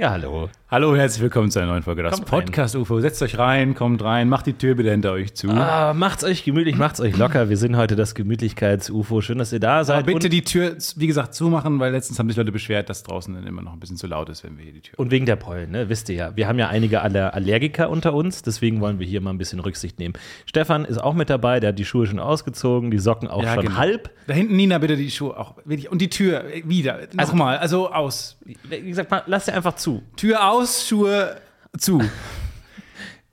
[0.00, 0.48] Ja, hallo.
[0.72, 2.04] Hallo herzlich willkommen zu einer neuen Folge.
[2.04, 2.24] Das rein.
[2.26, 3.00] Podcast UFO.
[3.00, 5.50] Setzt euch rein, kommt rein, macht die Tür bitte hinter euch zu.
[5.50, 7.48] Ah, macht's euch gemütlich, macht's euch locker.
[7.48, 9.20] Wir sind heute das Gemütlichkeits-UFO.
[9.20, 9.96] Schön, dass ihr da seid.
[9.96, 13.02] Aber bitte und, die Tür, wie gesagt, zumachen, weil letztens haben sich Leute beschwert, dass
[13.02, 14.96] draußen dann immer noch ein bisschen zu laut ist, wenn wir hier die Tür.
[14.96, 15.88] und wegen der Pollen, ne?
[15.88, 16.36] wisst ihr ja.
[16.36, 19.58] Wir haben ja einige Aller Allergiker unter uns, deswegen wollen wir hier mal ein bisschen
[19.58, 20.14] Rücksicht nehmen.
[20.46, 23.64] Stefan ist auch mit dabei, der hat die Schuhe schon ausgezogen, die Socken auch schon
[23.64, 23.76] genau.
[23.76, 24.10] halb.
[24.28, 25.56] Da hinten, Nina, bitte die Schuhe auch.
[25.66, 27.00] Und die Tür äh, wieder.
[27.14, 28.38] Nochmal, also aus.
[28.44, 30.04] Wie gesagt, lass dir einfach zu.
[30.14, 31.36] Tür aus, Schuhe
[31.78, 32.00] zu.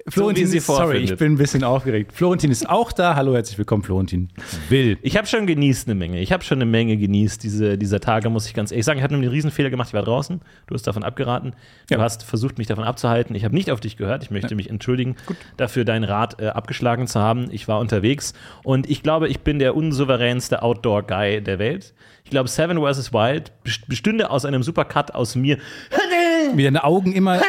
[0.09, 2.13] Florentin, wie sie sorry, ich bin ein bisschen aufgeregt.
[2.13, 3.18] Florentin ist auch da.
[3.18, 4.29] Hallo, herzlich willkommen, Florentin.
[4.70, 4.98] Will.
[5.02, 6.21] Ich habe schon genießt eine Menge.
[6.21, 8.99] Ich habe schon eine Menge genießt diese, dieser Tage, muss ich ganz ehrlich sagen.
[8.99, 9.90] Ich hatte einen Riesenfehler gemacht.
[9.90, 10.40] Ich war draußen.
[10.68, 11.55] Du hast davon abgeraten.
[11.90, 12.02] Du Ja.
[12.02, 13.35] hast versucht, mich davon abzuhalten.
[13.35, 14.24] Ich habe nicht auf dich gehört.
[14.24, 15.18] Ich möchte mich entschuldigen,
[15.57, 17.49] dafür deinen Rat äh, abgeschlagen zu haben.
[17.52, 21.93] Ich war unterwegs und ich glaube, ich bin der unsouveränste Outdoor-Guy der Welt.
[22.24, 23.12] Ich glaube, Seven vs.
[23.12, 25.57] Wild best- bestünde aus einem Supercut aus mir.
[26.55, 27.40] Wie deine Augen immer,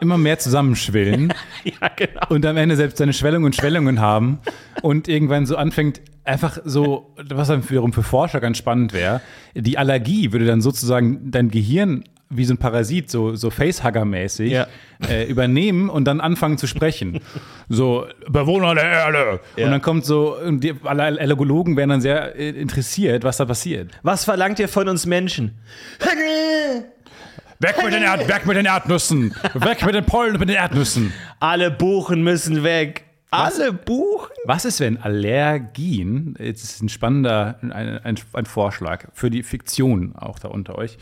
[0.00, 1.32] immer mehr zusammenschwillen.
[1.64, 2.20] ja, genau.
[2.28, 4.38] und am Ende selbst seine Schwellungen und Schwellungen haben
[4.82, 9.20] und irgendwann so anfängt, einfach so, was dann wiederum für Forscher ganz spannend wäre,
[9.54, 14.68] die Allergie würde dann sozusagen dein Gehirn wie so ein Parasit, so, so Facehugger-mäßig, Ja.
[15.08, 17.18] äh, übernehmen und dann anfangen zu sprechen.
[17.68, 19.40] So, Bewohner der Erde.
[19.56, 19.64] Ja.
[19.64, 23.46] Und dann kommt so, und die, alle Allergologen wären dann sehr äh, interessiert, was da
[23.46, 23.90] passiert.
[24.04, 25.58] Was verlangt ihr von uns Menschen?
[27.62, 29.34] Weg mit den, Erd weg mit den Erdnüssen!
[29.52, 31.12] Weg mit den Pollen und mit den Erdnüssen!
[31.40, 33.04] Alle Buchen müssen weg.
[33.30, 34.32] Alle Buchen?
[34.46, 40.16] Was ist, wenn Allergien, jetzt ist ein spannender ein, ein, ein Vorschlag für die Fiktion
[40.16, 40.96] auch da unter euch.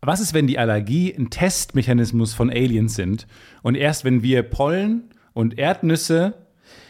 [0.00, 3.28] Was ist, wenn die Allergie ein Testmechanismus von Aliens sind
[3.62, 6.34] und erst wenn wir Pollen und Erdnüsse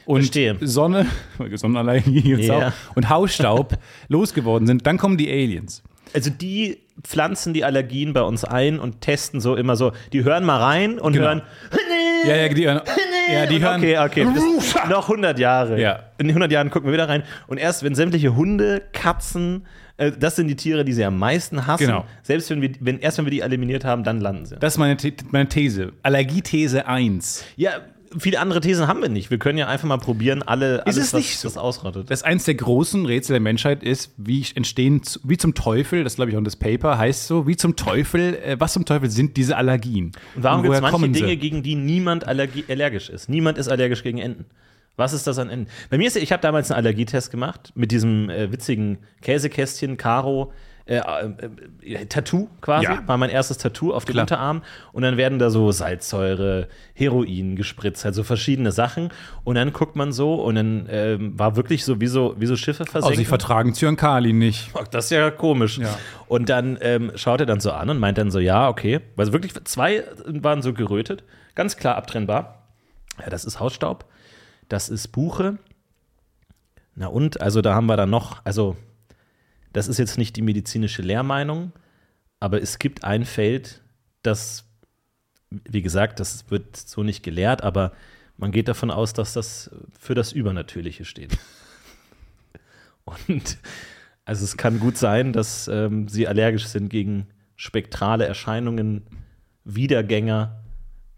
[0.06, 0.56] und Verstehe.
[0.62, 1.04] Sonne,
[1.54, 3.76] Sonnenallergie auch, und Hausstaub
[4.08, 5.82] losgeworden sind, dann kommen die Aliens.
[6.14, 9.92] Also die pflanzen die Allergien bei uns ein und testen so immer so.
[10.12, 11.26] Die hören mal rein und Genau.
[11.26, 11.42] hören.
[12.26, 12.80] Ja, ja, die, hören-
[13.32, 13.80] ja, die hören.
[13.80, 14.24] Okay, okay.
[14.88, 15.80] Noch 100 Jahre.
[15.80, 16.00] Ja.
[16.18, 17.22] In 100 Jahren gucken wir wieder rein.
[17.46, 19.66] Und erst wenn sämtliche Hunde, Katzen,
[19.98, 21.86] äh, das sind die Tiere, die sie am meisten hassen.
[21.86, 22.04] Genau.
[22.22, 24.56] Selbst wenn wir, wenn, erst wenn wir die eliminiert haben, dann landen sie.
[24.58, 25.92] Das ist meine, The meine These.
[26.02, 27.44] Allergiethese 1.
[27.56, 27.72] Ja,
[28.18, 29.30] viele andere Thesen haben wir nicht.
[29.30, 31.48] Wir können ja einfach mal probieren, alle, alles, es was nicht so?
[31.48, 32.10] das ausrottet.
[32.10, 36.30] Das eins der großen Rätsel der Menschheit ist, wie entstehen, wie zum Teufel, das glaube
[36.30, 39.36] ich auch in das Paper heißt so, wie zum Teufel, äh, was zum Teufel sind
[39.36, 40.12] diese Allergien?
[40.34, 41.36] Und warum gibt es manche Dinge, sie?
[41.36, 43.28] gegen die niemand allergi allergisch ist?
[43.28, 44.46] Niemand ist allergisch gegen Enten.
[44.96, 45.70] Was ist das an Enten?
[45.90, 50.52] Bei mir ist, ich habe damals einen Allergietest gemacht mit diesem äh, witzigen Käsekästchen, Karo,
[50.86, 53.02] äh, äh, äh, Tattoo quasi, Ja.
[53.06, 54.16] war mein erstes Tattoo auf dem.
[54.18, 54.62] Unterarm.
[54.92, 59.10] Und dann werden da so Salzsäure, Heroin gespritzt, also verschiedene Sachen.
[59.44, 62.54] Und dann guckt man so und dann ähm, war wirklich so wie so, wie so
[62.56, 63.26] Schiffe Oh, sie versenkt.
[63.28, 64.70] vertragen Zyankali nicht.
[64.74, 65.78] Ach, Das ist ja komisch.
[65.78, 65.98] Ja.
[66.28, 69.00] Und dann ähm, schaut er dann so an und meint dann so, ja, okay.
[69.16, 71.24] Also wirklich, zwei waren so gerötet,
[71.56, 72.62] ganz klar abtrennbar.
[73.20, 74.04] Ja, das ist Hausstaub,
[74.68, 75.58] das ist Buche.
[76.94, 78.76] Na und, also da haben wir dann noch, also
[79.76, 81.70] das ist jetzt nicht die medizinische Lehrmeinung,
[82.40, 83.82] aber es gibt ein Feld,
[84.22, 84.64] das,
[85.50, 87.92] wie gesagt, das wird so nicht gelehrt, aber
[88.38, 91.36] man geht davon aus, dass das für das Übernatürliche steht.
[93.04, 93.58] Und
[94.24, 99.02] also es kann gut sein, dass ähm, sie allergisch sind gegen spektrale Erscheinungen,
[99.64, 100.55] Wiedergänger,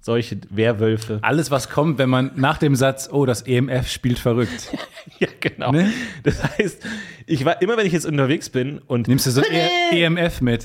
[0.01, 1.19] solche Werwölfe.
[1.23, 4.69] Alles, was kommt, wenn man nach dem Satz, oh, das EMF spielt verrückt.
[5.21, 5.73] Ja, genau.
[5.73, 5.91] Ne?
[6.23, 6.87] Das heißt,
[7.27, 9.69] ich war immer, wenn ich jetzt unterwegs bin und Nimmst du so e
[10.05, 10.65] EMF mit?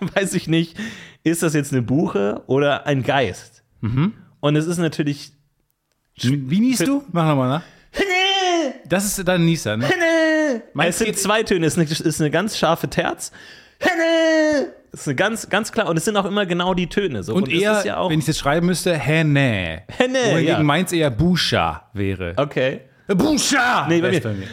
[0.14, 0.76] weiß ich nicht,
[1.22, 3.62] ist das jetzt eine Buche oder ein Geist?
[4.40, 5.32] Und es ist natürlich.
[6.16, 7.04] Wie niest du?
[7.12, 7.62] Mach nochmal nach.
[8.86, 9.88] Das ist dann Nieser, ne?
[10.78, 13.32] Es sind zwei Töne, es ist eine, es ist eine ganz scharfe Terz.
[14.94, 17.22] Es ist eine ganz, ganz klar, und es sind auch immer genau die Töne.
[17.22, 17.34] So.
[17.34, 18.10] Und es eher, ist ja auch.
[18.10, 19.82] wenn ich es jetzt schreiben müsste, Henne.
[19.88, 20.62] Henne, Wohingegen ja.
[20.62, 22.32] meins eher Buscha wäre.
[22.36, 22.80] Okay.
[23.08, 23.86] Buscha!
[23.88, 24.46] Nee, bei Wär's mir.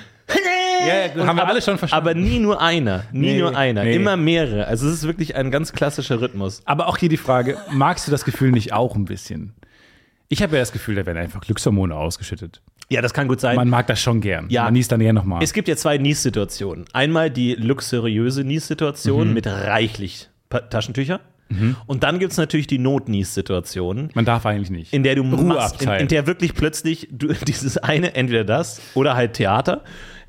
[0.88, 2.08] Ja, ja, haben wir aber, alle schon verstanden.
[2.08, 3.04] Aber nie nur einer.
[3.12, 3.84] Nie Nee, nur einer.
[3.84, 3.96] nee.
[3.96, 4.66] Immer mehrere.
[4.68, 6.62] Also es ist wirklich ein ganz klassischer Rhythmus.
[6.66, 9.54] Aber auch hier die Frage, magst du das Gefühl nicht auch ein bisschen?
[10.28, 12.62] Ich habe ja das Gefühl, da werden einfach Glückshormone ausgeschüttet.
[12.90, 13.56] Ja, das kann gut sein.
[13.58, 14.48] Man mag das schon gern.
[14.50, 14.64] Ja.
[14.64, 15.44] Man niest dann eher nochmal.
[15.44, 16.86] es gibt ja zwei Nies-Situationen.
[16.94, 19.34] Einmal die luxuriöse Nies-Situation Mhm.
[19.36, 21.20] mit reichlich Taschentücher.
[21.86, 24.94] Und dann gibt es natürlich die Not-Nies-Situation, Man darf eigentlich nicht.
[24.94, 28.82] in der du Ruhe machst, in, in der wirklich plötzlich du, dieses eine, entweder das
[28.94, 29.84] oder halt Theater,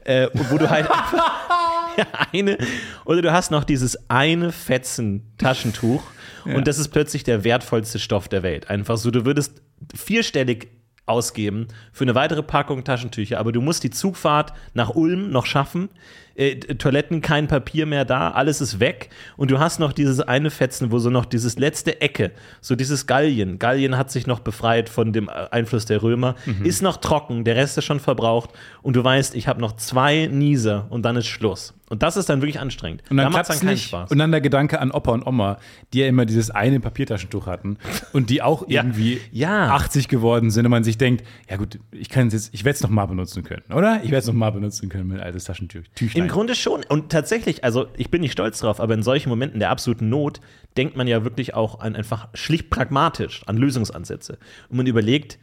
[0.05, 1.33] äh, wo du halt einfach
[1.97, 2.59] ja, eine,
[3.05, 6.03] oder du hast noch dieses eine Fetzen Taschentuch
[6.45, 8.69] und das ist plötzlich der wertvollste Stoff der Welt.
[8.69, 9.63] Einfach so, du würdest
[9.95, 10.69] vierstellig
[11.07, 15.89] ausgeben für eine weitere Packung Taschentücher, aber du musst die Zugfahrt nach Ulm noch schaffen.
[16.35, 20.51] Äh, Toiletten, kein Papier mehr da, alles ist weg und du hast noch dieses eine
[20.51, 22.31] Fetzen, wo so noch dieses letzte Ecke,
[22.61, 26.65] so dieses Gallien, Gallien hat sich noch befreit von dem Einfluss der Römer, Mhm.
[26.65, 28.51] ist noch trocken, der Rest ist schon verbraucht
[28.83, 31.75] und du weißt, ich habe noch zwei Nieser und dann ist Schluss.
[31.91, 33.03] Und das ist dann wirklich anstrengend.
[33.11, 33.85] Und dann da macht's klappt es nicht.
[33.89, 34.11] Spaß.
[34.11, 35.59] Und dann der Gedanke an Opa und Oma,
[35.93, 37.77] die ja immer dieses eine Papiertaschentuch hatten
[38.15, 38.83] und die auch Ja.
[38.83, 39.69] irgendwie Ja.
[39.75, 42.77] 80 geworden sind und man sich denkt, ja gut, ich kann es jetzt, ich werde
[42.77, 43.97] es noch mal benutzen können, oder?
[44.05, 45.83] Ich werde es noch mal benutzen können, mein altes Taschentuch.
[46.15, 46.83] Im Grunde schon.
[46.89, 50.41] Und tatsächlich, also ich bin nicht stolz drauf, aber in solchen Momenten der absoluten Not
[50.77, 54.39] denkt man ja wirklich auch an einfach schlicht pragmatisch an Lösungsansätze.
[54.69, 55.39] Und man überlegt,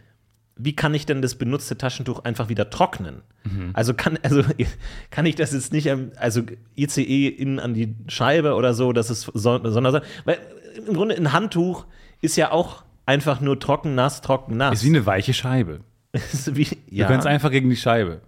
[0.58, 3.22] wie kann ich denn das benutzte Taschentuch einfach wieder trocknen?
[3.74, 4.44] Also kann, also
[5.10, 6.42] kann ich das jetzt nicht, also
[6.78, 9.32] ICE innen an die Scheibe oder so, dass es so,
[9.64, 10.38] sondern, weil
[10.86, 11.86] im Grunde ein Handtuch
[12.22, 14.80] ist ja auch einfach nur trocken, nass, trocken, nass.
[14.80, 15.82] ist wie eine weiche Scheibe.
[16.12, 17.08] Ist wie, Du ja.
[17.08, 18.22] kannst einfach gegen die Scheibe.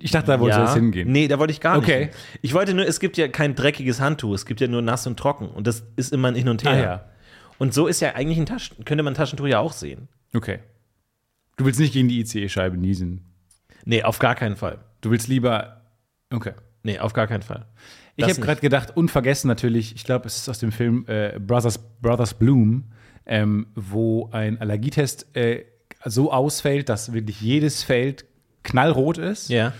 [0.00, 0.64] Ich dachte, da wollte ja.
[0.64, 1.10] das hingehen.
[1.10, 2.06] Nee, da wollte ich gar Okay.
[2.06, 2.14] nicht.
[2.14, 2.38] hin.
[2.42, 5.18] Ich wollte nur, es gibt ja kein dreckiges Handtuch, es gibt ja nur nass und
[5.18, 5.48] trocken.
[5.48, 6.72] Und das ist immer ein Hin und Her.
[6.72, 7.04] Ah, ja.
[7.58, 10.08] Und so ist ja eigentlich ein Taschen, könnte man ein Taschentuch ja auch sehen.
[10.34, 10.60] Okay.
[11.56, 13.32] Du willst nicht gegen die ICE-Scheibe niesen.
[13.84, 14.78] Nee, auf gar keinen Fall.
[15.00, 15.82] Du willst lieber.
[16.32, 16.52] Okay.
[16.82, 17.66] Nee, auf gar keinen Fall.
[18.16, 21.38] Ich Das habe gerade gedacht, unvergessen natürlich, ich glaube, es ist aus dem Film äh,
[21.38, 22.84] Brothers, Brothers Bloom,
[23.26, 25.64] ähm, wo ein Allergietest äh,
[26.04, 28.24] so ausfällt, dass wirklich jedes Feld
[28.62, 29.48] knallrot ist.
[29.48, 29.72] Ja.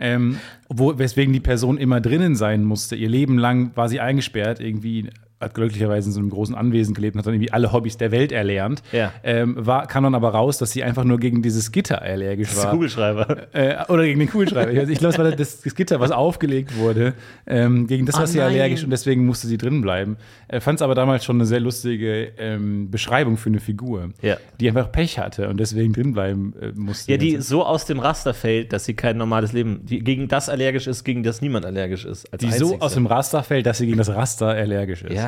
[0.00, 0.38] Ähm,
[0.68, 2.94] wo, weswegen die Person immer drinnen sein musste.
[2.94, 7.14] Ihr Leben lang war sie eingesperrt, irgendwie hat glücklicherweise in so einem großen Anwesen gelebt
[7.14, 8.82] und hat dann irgendwie alle Hobbys der Welt erlernt.
[8.92, 9.12] Ja.
[9.22, 12.58] Ähm, war, kam dann aber raus, dass sie einfach nur gegen dieses Gitter allergisch Das
[12.58, 12.72] ist war.
[12.72, 13.54] Kugelschreiber.
[13.54, 14.72] Äh, oder gegen den Kugelschreiber.
[14.88, 17.14] Ich, glaube, es war das, das Gitter, was aufgelegt wurde,
[17.46, 18.48] ähm, gegen das Oh war sie nein.
[18.52, 20.16] allergisch und deswegen musste sie drin bleiben.
[20.48, 24.36] Äh, Fand es aber damals schon eine sehr lustige ähm, Beschreibung für eine Figur, Ja.
[24.60, 27.12] die einfach Pech hatte und deswegen drin bleiben äh, musste.
[27.12, 30.48] Ja, die so aus dem Raster fällt, dass sie kein normales Leben, die gegen das
[30.48, 32.28] allergisch ist, gegen das niemand allergisch ist.
[32.40, 32.82] Die so einzigste.
[32.82, 35.14] aus dem Raster fällt, dass sie gegen das Raster allergisch ist.
[35.14, 35.27] Ja.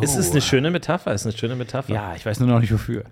[0.00, 1.92] Es ist eine schöne Metapher, es ist eine schöne Metapher.
[1.92, 3.04] Ja, ich weiß nur noch nicht wofür.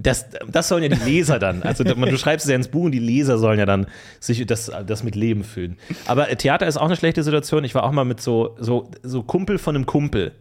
[0.00, 1.62] Das, das sollen ja die Leser dann.
[1.64, 3.86] Also du schreibst es ja ins Buch und die Leser sollen ja dann
[4.20, 5.76] sich das, das mit Leben füllen.
[6.06, 7.64] Aber Theater ist auch eine schlechte Situation.
[7.64, 10.32] Ich war auch mal mit so, so, so Kumpel von einem Kumpel.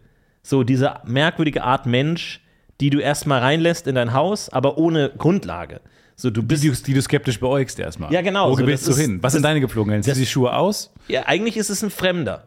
[0.43, 2.41] So diese merkwürdige Art Mensch,
[2.79, 5.81] die du erstmal reinlässt in dein Haus, aber ohne Grundlage.
[6.15, 6.63] So, du bist.
[6.63, 8.13] Die, du- die du skeptisch beäugst erstmal.
[8.13, 9.19] Ja, genau, Wo so, das du ist- hin?
[9.23, 10.03] Was sind deine Gepflogenheiten?
[10.03, 10.93] Ziehst du die Schuhe aus?
[11.07, 12.43] Ja, eigentlich ist es ein Fremder.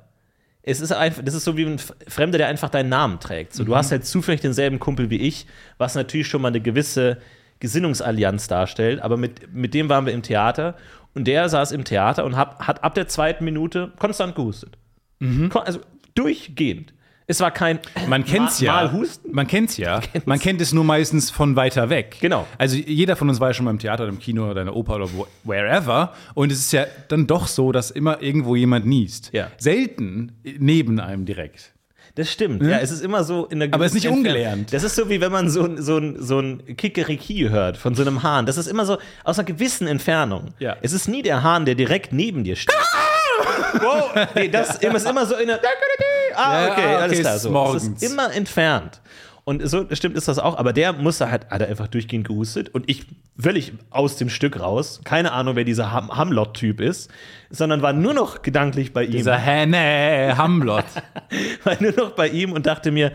[0.62, 3.54] Es ist einfach, das ist so wie ein Fremder, der einfach deinen Namen trägt.
[3.54, 5.46] So, du hast halt zufällig denselben Kumpel wie ich,
[5.78, 7.18] was natürlich schon mal eine gewisse
[7.60, 9.00] Gesinnungsallianz darstellt.
[9.00, 10.76] Aber mit, mit dem waren wir im Theater
[11.14, 14.76] und der saß im Theater und hab, hat ab der zweiten Minute konstant gehustet.
[15.20, 15.80] Kon- Also
[16.14, 16.92] durchgehend.
[17.30, 17.78] Es war kein
[18.08, 18.72] Man kennt's ja.
[18.72, 19.30] Mal husten.
[19.32, 20.00] Man kennt's ja.
[20.24, 22.16] Man kennt es nur meistens von weiter weg.
[22.20, 22.44] Genau.
[22.58, 24.66] Also jeder von uns war ja schon mal im Theater oder im Kino oder in
[24.66, 26.12] der Oper oder wo, wherever.
[26.34, 29.30] Und es ist ja dann doch so, dass immer irgendwo jemand niest.
[29.32, 29.48] Ja.
[29.58, 31.72] Selten neben einem direkt.
[32.16, 32.62] Das stimmt.
[32.64, 34.72] Ja, es ist immer so in der Aber es ist nicht ungelernt.
[34.72, 37.94] Das ist so wie wenn man so, ein- so, ein- so ein Kikeriki hört von
[37.94, 38.44] so einem Hahn.
[38.46, 40.48] Das ist immer so aus einer gewissen Entfernung.
[40.58, 40.76] Ja.
[40.82, 42.74] Es ist nie der Hahn, der direkt neben dir steht.
[43.80, 45.60] wow, nee, das ist immer so in der.
[46.34, 47.38] Ah, Ja, okay, ah, okay, alles klar.
[47.38, 47.48] So.
[47.48, 48.02] Es morgens.
[48.02, 49.00] ist immer entfernt.
[49.44, 52.68] Und so stimmt ist das auch, aber der musste halt, hat er einfach durchgehend gehustet
[52.68, 53.06] und ich
[53.38, 57.10] völlig aus dem Stück raus, keine Ahnung, wer dieser Ham Hamlot-Typ ist,
[57.48, 60.84] sondern war nur noch gedanklich bei ihm Dieser Henne Hamlot.
[61.64, 63.12] war nur noch bei ihm und dachte mir,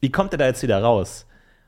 [0.00, 1.26] wie kommt er da jetzt wieder raus?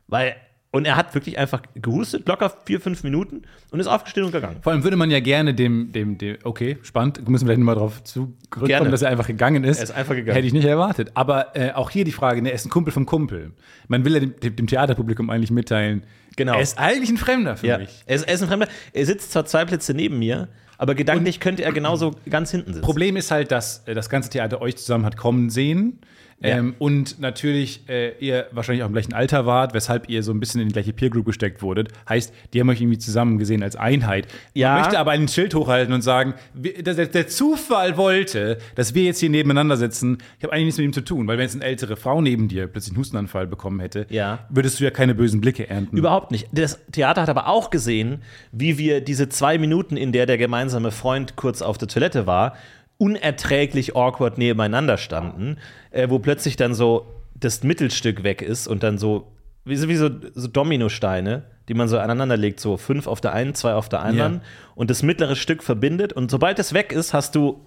[0.08, 0.34] Weil,
[0.73, 4.57] und er hat wirklich einfach gehustet, locker vier, fünf Minuten und ist aufgestanden und gegangen.
[4.62, 7.75] Vor allem würde man ja gerne dem, dem, dem okay, spannend, müssen wir vielleicht nochmal
[7.76, 8.33] drauf Gerne.
[8.50, 9.76] zurückkommen, dass er einfach gegangen ist.
[9.79, 10.35] Er ist einfach gegangen.
[10.35, 11.12] Hätte ich nicht erwartet.
[11.14, 13.52] Aber äh, auch hier die Frage, ne, er ist ein Kumpel vom Kumpel.
[13.88, 16.05] Man will ja dem, dem, Theaterpublikum eigentlich mitteilen,
[16.37, 16.55] Genau.
[16.55, 17.79] er ist eigentlich ein Fremder für Ja.
[17.79, 18.02] mich.
[18.07, 18.69] Er, ist, er ist ein Fremder.
[18.95, 20.49] Er sitzt zwar zwei Plätze neben mir,
[20.79, 22.85] aber gedanklich könnte er genauso ganz hinten sitzen.
[22.85, 25.99] Problem ist halt, dass äh, das ganze Theater euch zusammen hat kommen sehen.
[26.42, 26.58] Ja.
[26.58, 30.40] Ähm, und natürlich äh, ihr wahrscheinlich auch im gleichen Alter wart, weshalb ihr so ein
[30.40, 31.88] bisschen in die gleiche Peer Group gesteckt wurdet.
[32.08, 34.26] Heißt, die haben euch irgendwie zusammen gesehen als Einheit.
[34.54, 34.72] Ja.
[34.75, 39.04] Man möchte aber ein Schild hochhalten und sagen, wir- der, der Zufall wollte, dass wir
[39.04, 40.18] jetzt hier nebeneinander sitzen.
[40.38, 42.49] Ich habe eigentlich nichts mit ihm zu tun, weil wenn jetzt eine ältere Frau neben
[42.49, 44.40] dir plötzlich einen Hustenanfall bekommen hätte, Ja.
[44.50, 45.96] würdest du ja keine bösen Blicke ernten.
[45.96, 46.49] Überhaupt nicht.
[46.52, 50.90] Das Theater hat aber auch gesehen, wie wir diese zwei Minuten, in der der gemeinsame
[50.90, 52.56] Freund kurz auf der Toilette war,
[53.02, 55.56] unerträglich awkward nebeneinander standen,
[55.90, 59.32] äh, wo plötzlich dann so das Mittelstück weg ist und dann so,
[59.64, 63.32] wie so, wie so, so Dominosteine, die man so aneinander legt, so fünf auf der
[63.32, 64.40] einen, zwei auf der anderen Ja.
[64.76, 67.64] und das mittlere Stück verbindet und sobald es weg ist, hast du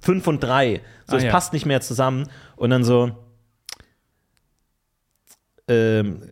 [0.00, 0.80] fünf und drei.
[1.06, 1.30] So, Ah, es ja.
[1.30, 3.12] passt nicht mehr zusammen und dann so,
[5.68, 6.22] ähm,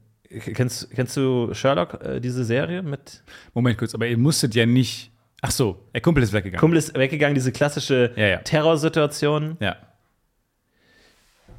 [0.55, 5.10] Kennst, kennst du Sherlock, äh, diese Serie mit Moment kurz, aber ihr musstet ja nicht.
[5.43, 6.61] Ach so, der Kumpel ist weggegangen.
[6.61, 8.37] Kumpel ist weggegangen, diese klassische Ja, ja.
[8.39, 9.57] Terrorsituation.
[9.61, 9.77] ja.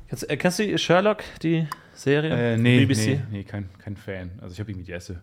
[0.07, 2.53] Kennst, äh, kennst du Sherlock, die Serie?
[2.53, 2.97] Äh, nee, BBC?
[3.07, 4.31] nee, nee kein, kein Fan.
[4.41, 5.21] Also ich habe irgendwie die erste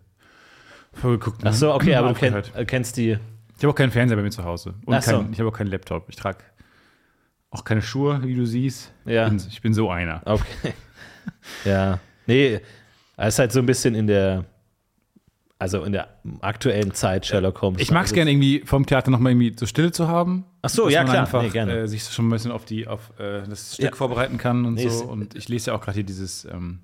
[0.94, 1.42] vorgeguckt.
[1.44, 2.58] Ach so, okay, aber du kenn, Aufgehört.
[2.58, 3.10] äh, kennst die.
[3.56, 4.74] Ich habe auch keinen Fernseher bei mir zu Hause.
[4.86, 5.18] Und Ach so.
[5.18, 6.08] kein, ich habe auch keinen Laptop.
[6.08, 6.38] Ich trage
[7.50, 8.92] auch keine Schuhe, wie du siehst.
[9.04, 9.24] Ja.
[9.24, 10.22] Ich, bin, ich bin so einer.
[10.24, 10.72] Okay.
[11.64, 11.98] ja.
[12.26, 12.60] Nee,
[13.18, 14.44] es ist halt so ein bisschen in der,
[15.58, 16.08] also in der
[16.40, 17.80] aktuellen Zeit Sherlock Holmes.
[17.80, 20.44] Ich mag es also, gerne irgendwie vom Theater nochmal irgendwie so Stille zu haben.
[20.62, 21.20] Ach so, dass ja, man klar.
[21.26, 21.78] Einfach Nee, gerne.
[21.80, 23.94] Äh, sich schon ein bisschen auf, die, auf äh, das Stück Ja.
[23.96, 25.04] vorbereiten kann und Nee, so.
[25.04, 26.80] Und ich lese ja auch gerade hier dieses, ähm,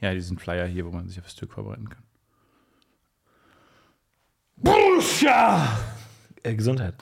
[0.00, 2.02] ja, diesen Flyer hier, wo man sich auf das Stück vorbereiten kann.
[6.42, 6.94] Äh, Gesundheit.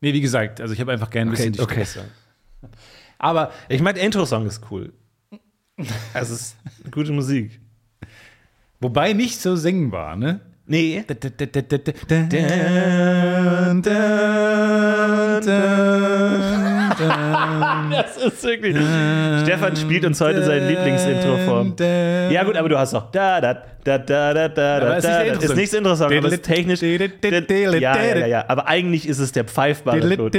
[0.00, 1.84] Nee, wie gesagt, also ich habe einfach gerne ein Okay, bisschen die okay.
[1.84, 2.06] Stille.
[3.18, 4.92] Aber Ich meine, der Intro-Song ist cool.
[6.14, 6.56] Also, es ist
[6.92, 7.60] gute Musik.
[8.80, 10.40] Wobei nicht so singbar, ne?
[10.66, 11.02] Nee.
[11.08, 11.16] Das
[18.16, 18.76] ist wirklich.
[19.42, 21.74] Stefan spielt uns heute sein Lieblingsintro vor.
[22.30, 23.54] Ja, gut, aber du hast noch da, da,
[23.84, 25.22] da, da, da, da, da, ist nicht der da.
[25.22, 25.50] Intro-Song.
[25.50, 26.82] Ist nicht das Intro-Song, aber ist technisch.
[26.82, 28.44] Ja, ja, ja.
[28.48, 30.30] Aber eigentlich ist es der pfeifbare.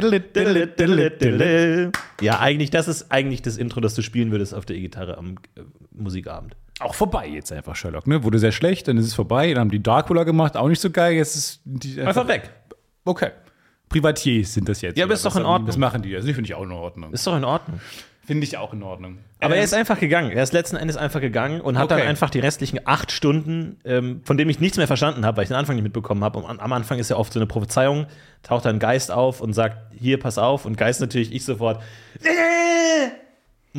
[2.21, 5.37] Ja, eigentlich, das ist eigentlich das Intro, das du spielen würdest auf der E-Gitarre am
[5.55, 6.55] äh, Musikabend.
[6.79, 8.23] Auch vorbei jetzt einfach, Sherlock, ne?
[8.23, 10.89] Wurde sehr schlecht, dann ist es vorbei, dann haben die Dracula gemacht, auch nicht so
[10.89, 12.49] geil, jetzt ist die Einfach weg.
[13.05, 13.31] Okay.
[13.89, 14.97] Privatiers sind das jetzt.
[14.97, 15.65] Ja, aber ist doch in Ordnung.
[15.67, 16.15] Das machen die.
[16.15, 17.11] Also, finde ich auch in Ordnung.
[17.11, 17.79] Ist doch in Ordnung.
[18.23, 19.17] Finde ich auch in Ordnung.
[19.39, 20.29] Aber Ähm, er ist einfach gegangen.
[20.31, 22.07] Er ist letzten Endes einfach gegangen und hat dann Okay.
[22.07, 25.47] einfach die restlichen acht Stunden, ähm, von dem ich nichts mehr verstanden habe, weil ich
[25.49, 26.37] den Anfang nicht mitbekommen habe.
[26.37, 28.05] Und am- Anfang ist ja oft so eine Prophezeiung,
[28.43, 30.65] taucht dann ein Geist auf und sagt, hier, pass auf.
[30.65, 31.81] Und Geist natürlich, ich sofort,
[32.23, 32.27] äh,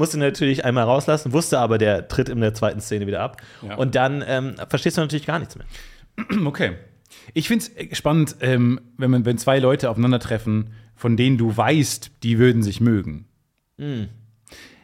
[0.01, 3.41] musste natürlich einmal rauslassen, wusste aber, der tritt in der zweiten Szene wieder ab.
[3.63, 3.77] Ja.
[3.77, 5.67] Und dann ähm, verstehst du natürlich gar nichts mehr.
[6.47, 6.73] Okay.
[7.35, 12.11] Ich finde es spannend, ähm, wenn, man, wenn zwei Leute aufeinandertreffen, von denen du weißt,
[12.23, 13.27] die würden sich mögen.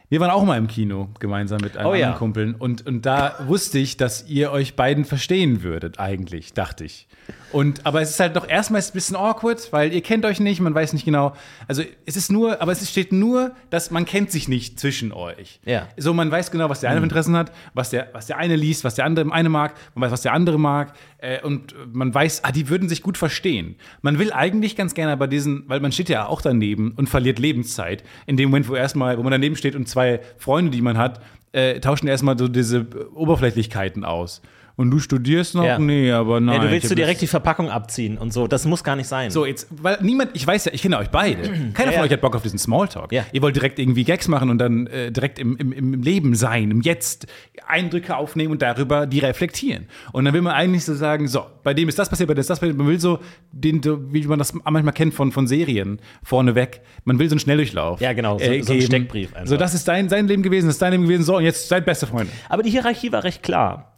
[0.09, 2.13] Wir waren auch mal im Kino gemeinsam mit einem Oh ja.
[2.13, 7.07] Kumpeln und, und da wusste ich, dass ihr euch beiden verstehen würdet, eigentlich, dachte ich.
[7.51, 10.61] Und, aber es ist halt doch erstmal ein bisschen awkward, weil ihr kennt euch nicht,
[10.61, 11.33] man weiß nicht genau.
[11.67, 15.59] Also es ist nur, aber es steht nur, dass man kennt sich nicht zwischen euch.
[15.65, 15.87] Ja.
[15.97, 18.55] So, man weiß genau, was der eine für Interessen hat, was der, was der eine
[18.55, 20.93] liest, was der andere eine mag, man weiß, was der andere mag.
[21.19, 23.75] Äh, und man weiß, ah, die würden sich gut verstehen.
[24.01, 27.39] Man will eigentlich ganz gerne bei diesen, weil man steht ja auch daneben und verliert
[27.39, 28.03] Lebenszeit.
[28.25, 31.21] In dem Moment, wo erstmal, wo man daneben steht und zwei Freunde, die man hat,
[31.53, 34.41] äh, tauschen erstmal so diese Oberflächlichkeiten aus.
[34.77, 35.63] Und du studierst noch?
[35.63, 35.79] Ja.
[35.79, 36.55] Nee, aber nein.
[36.57, 38.47] Ja, du willst du direkt die Verpackung abziehen und so.
[38.47, 39.31] Das muss gar nicht sein.
[39.31, 41.41] so, jetzt, weil niemand, ich weiß ja, ich kenne euch beide.
[41.73, 43.11] Keiner Ja, von euch hat Bock auf diesen Smalltalk.
[43.11, 43.25] Ja.
[43.31, 46.69] Ihr wollt direkt irgendwie Gags machen und dann äh, direkt im, im, im Leben sein,
[46.69, 47.25] im Jetzt
[47.67, 49.87] Eindrücke aufnehmen und darüber die reflektieren.
[50.13, 52.41] Und dann will man eigentlich so sagen, so, bei dem ist das passiert, bei dem
[52.41, 52.77] ist das passiert.
[52.77, 53.17] Man will so,
[53.51, 53.81] den,
[54.13, 56.81] wie man das manchmal kennt von, von Serien, vorneweg.
[57.03, 57.99] Man will so einen Schnelldurchlauf.
[57.99, 58.91] Ja, genau, so- äh, so einen geben.
[58.91, 59.47] Steckbrief einfach.
[59.49, 61.23] So, das ist dein, sein Leben gewesen, das ist dein Leben gewesen.
[61.23, 62.31] So, und jetzt seid beste Freunde.
[62.47, 63.93] Aber die Hierarchie war recht klar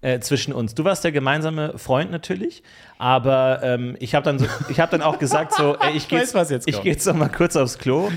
[0.00, 0.74] äh, zwischen uns.
[0.74, 2.62] Du warst der gemeinsame Freund natürlich,
[2.98, 6.20] aber ähm, ich habe dann, so, ich hab dann auch gesagt, so, ey, ich gehe
[6.20, 6.34] jetzt
[6.66, 8.10] ich geh jetzt noch mal kurz aufs Klo.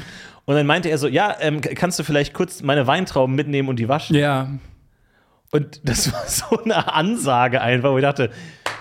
[0.45, 3.77] Und dann meinte er so, ja, ähm, kannst du vielleicht kurz meine Weintrauben mitnehmen und
[3.77, 4.15] die waschen?
[4.15, 4.49] Ja.
[5.51, 8.31] Und das war so eine Ansage einfach, wo ich dachte,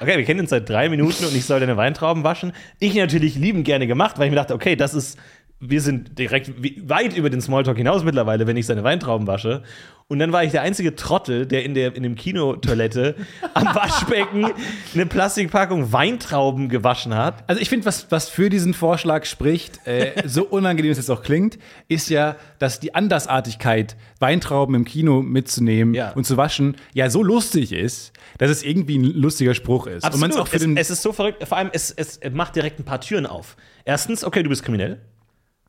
[0.00, 2.52] okay, wir kennen uns seit drei Minuten und ich soll deine Weintrauben waschen.
[2.78, 5.18] Ich natürlich liebend gerne gemacht, weil ich mir dachte, okay, das ist,
[5.60, 6.50] wir sind direkt
[6.88, 9.62] weit über den Smalltalk hinaus mittlerweile, wenn ich seine Weintrauben wasche.
[10.08, 13.14] Und dann war ich der einzige Trottel, der in, der, in dem Kinotoilette
[13.54, 14.46] am Waschbecken
[14.94, 17.44] eine Plastikpackung Weintrauben gewaschen hat.
[17.46, 21.22] Also ich finde, was, was für diesen Vorschlag spricht, äh, so unangenehm es jetzt auch
[21.22, 26.10] klingt, ist ja, dass die Andersartigkeit, Weintrauben im Kino mitzunehmen Ja.
[26.12, 30.04] und zu waschen, ja so lustig ist, dass es irgendwie ein lustiger Spruch ist.
[30.04, 32.18] Und man es auch für es, den, es ist so verrückt, vor allem es, es
[32.32, 33.56] macht direkt ein paar Türen auf.
[33.84, 35.00] Erstens, okay, du bist kriminell.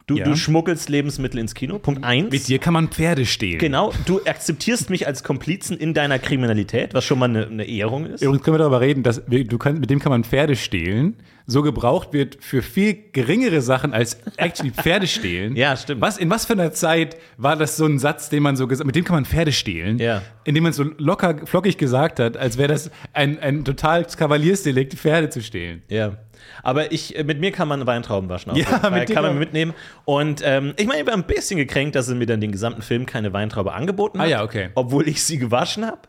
[0.07, 0.25] Du, Ja.
[0.25, 1.79] du schmuggelst Lebensmittel ins Kino.
[1.79, 2.31] Punkt eins.
[2.31, 3.59] mit dir kann man Pferde stehlen.
[3.59, 8.05] Genau, du akzeptierst mich als Komplizen in deiner Kriminalität, was schon mal eine, eine Ehrung
[8.05, 8.21] ist.
[8.21, 11.15] Übrigens können wir darüber reden, dass wir, du kann, mit dem kann man Pferde stehlen,
[11.45, 15.55] so gebraucht wird für viel geringere Sachen als actually Pferde stehlen.
[15.55, 16.01] Ja, stimmt.
[16.01, 18.85] Was, in was für einer Zeit war das so ein Satz, den man so gesagt
[18.85, 19.97] mit dem kann man Pferde stehlen?
[19.99, 20.21] Ja.
[20.43, 24.93] In dem man so locker, flockig gesagt hat, als wäre das ein, ein total Kavaliersdelikt,
[24.95, 25.83] Pferde zu stehlen.
[25.89, 26.17] Ja.
[26.63, 28.51] Aber ich, äh, mit mir kann man Weintrauben waschen.
[28.51, 28.91] auf Ja, jeden Fall.
[28.91, 29.39] mit dir kann man auch.
[29.39, 29.73] mitnehmen.
[30.05, 32.81] Und ähm, ich meine, ich war ein bisschen gekränkt, dass er mir dann den gesamten
[32.81, 34.25] Film keine Weintraube angeboten hat.
[34.27, 34.69] Ah ja, okay.
[34.75, 36.01] Obwohl ich sie gewaschen habe.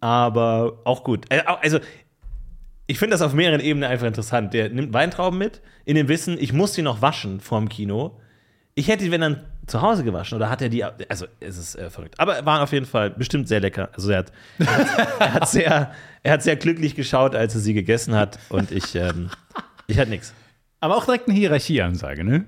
[0.00, 1.26] Aber auch gut.
[1.30, 1.78] Äh, Also,
[2.86, 4.52] ich finde das auf mehreren Ebenen einfach interessant.
[4.54, 8.18] Der nimmt Weintrauben mit, in dem Wissen, ich muss sie noch waschen vorm Kino.
[8.74, 11.90] Ich hätte, wenn dann zu Hause gewaschen oder hat er die, also es ist äh,
[11.90, 12.18] verrückt.
[12.18, 13.88] Aber waren auf jeden Fall bestimmt sehr lecker.
[13.94, 14.32] Also er hat,
[15.18, 18.94] er hat, sehr, er hat sehr glücklich geschaut, als er sie gegessen hat und ich,
[18.94, 19.30] ähm,
[19.86, 20.34] ich hatte nichts.
[20.80, 22.44] Aber auch direkt eine Hierarchieansage, ne?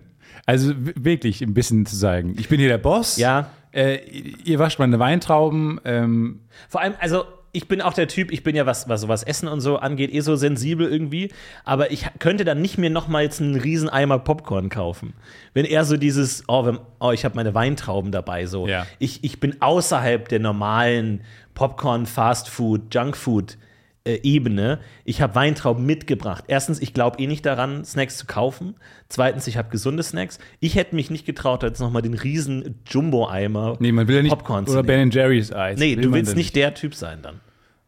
[0.46, 3.16] Also wirklich ein bisschen zu sagen, ich bin hier der Boss.
[3.16, 3.50] Ja.
[3.72, 3.98] Äh,
[4.44, 5.80] ihr wascht meine Weintrauben.
[5.84, 9.22] Ähm, Vor allem, also ich bin auch der Typ, ich bin ja, was, was sowas
[9.22, 11.30] Essen und so angeht, eh so sensibel irgendwie,
[11.64, 15.12] aber ich könnte dann nicht mir noch mal jetzt einen riesen Eimer Popcorn kaufen.
[15.52, 18.66] Wenn er so dieses, oh, wenn, oh ich habe meine Weintrauben dabei, so.
[18.66, 18.86] Ja.
[18.98, 21.22] Ich, ich bin außerhalb der normalen
[21.54, 23.58] Popcorn, Fast Food, Junkfood
[24.04, 24.80] äh, Ebene.
[25.04, 26.44] Ich habe Weintrauben mitgebracht.
[26.48, 28.74] Erstens, ich glaube eh nicht daran, Snacks zu kaufen.
[29.08, 30.38] Zweitens, ich habe gesunde Snacks.
[30.60, 34.22] Ich hätte mich nicht getraut, jetzt noch mal den riesen Jumbo-Eimer nee, man will ja
[34.22, 34.32] nicht.
[34.32, 34.82] Popcorn oder.
[34.82, 35.78] Ben Jerry's Eis.
[35.78, 37.40] Nee, Will du willst nicht der Typ sein dann.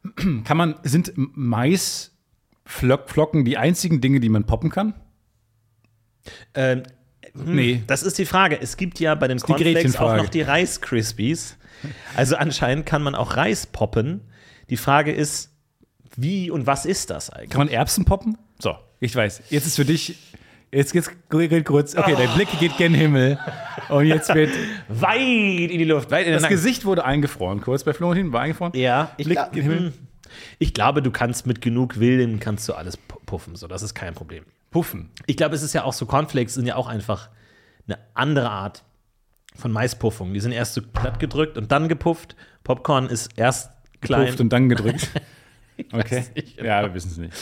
[0.44, 2.12] Kann man, sind Maisflocken
[3.44, 4.94] die einzigen Dinge, die man poppen kann?
[6.54, 6.84] Ähm,
[7.34, 7.82] Nee.
[7.86, 8.60] Das ist die Frage.
[8.60, 11.56] Es gibt ja bei den Cornflakes auch noch die Reis Krispies.
[12.14, 14.20] Also anscheinend kann man auch Reis poppen.
[14.70, 15.53] Die Frage ist,
[16.16, 17.50] wie und was ist das eigentlich?
[17.50, 18.38] Kann man Erbsen poppen?
[18.58, 19.42] So, ich weiß.
[19.50, 20.16] Jetzt ist für dich.
[20.72, 21.96] Jetzt geht's geht kurz.
[21.96, 23.38] Okay, dein Blick geht gen Himmel.
[23.90, 24.50] Und jetzt wird.
[24.88, 25.20] Weit
[25.70, 26.56] in die Luft, weit in Das Nacken.
[26.56, 27.60] Gesicht wurde eingefroren.
[27.60, 28.72] Kurz bei Florentin war eingefroren.
[28.74, 29.78] Ja, ich, Blick gen Himmel.
[29.78, 29.92] hm.
[30.58, 33.54] ich glaube, du kannst mit genug Willen kannst du alles pu- puffen.
[33.54, 34.44] So, das ist kein Problem.
[34.72, 35.10] Puffen.
[35.26, 37.28] Ich glaube, es ist ja auch so, Cornflakes sind ja auch einfach
[37.86, 38.82] eine andere Art
[39.54, 40.34] von Maispuffung.
[40.34, 42.34] Die sind erst so platt gedrückt und dann gepufft.
[42.64, 44.26] Popcorn ist erst klein.
[44.26, 45.08] Pufft und dann gedrückt.
[45.92, 46.24] Okay.
[46.34, 47.32] nicht Ja, wir wissen es nicht.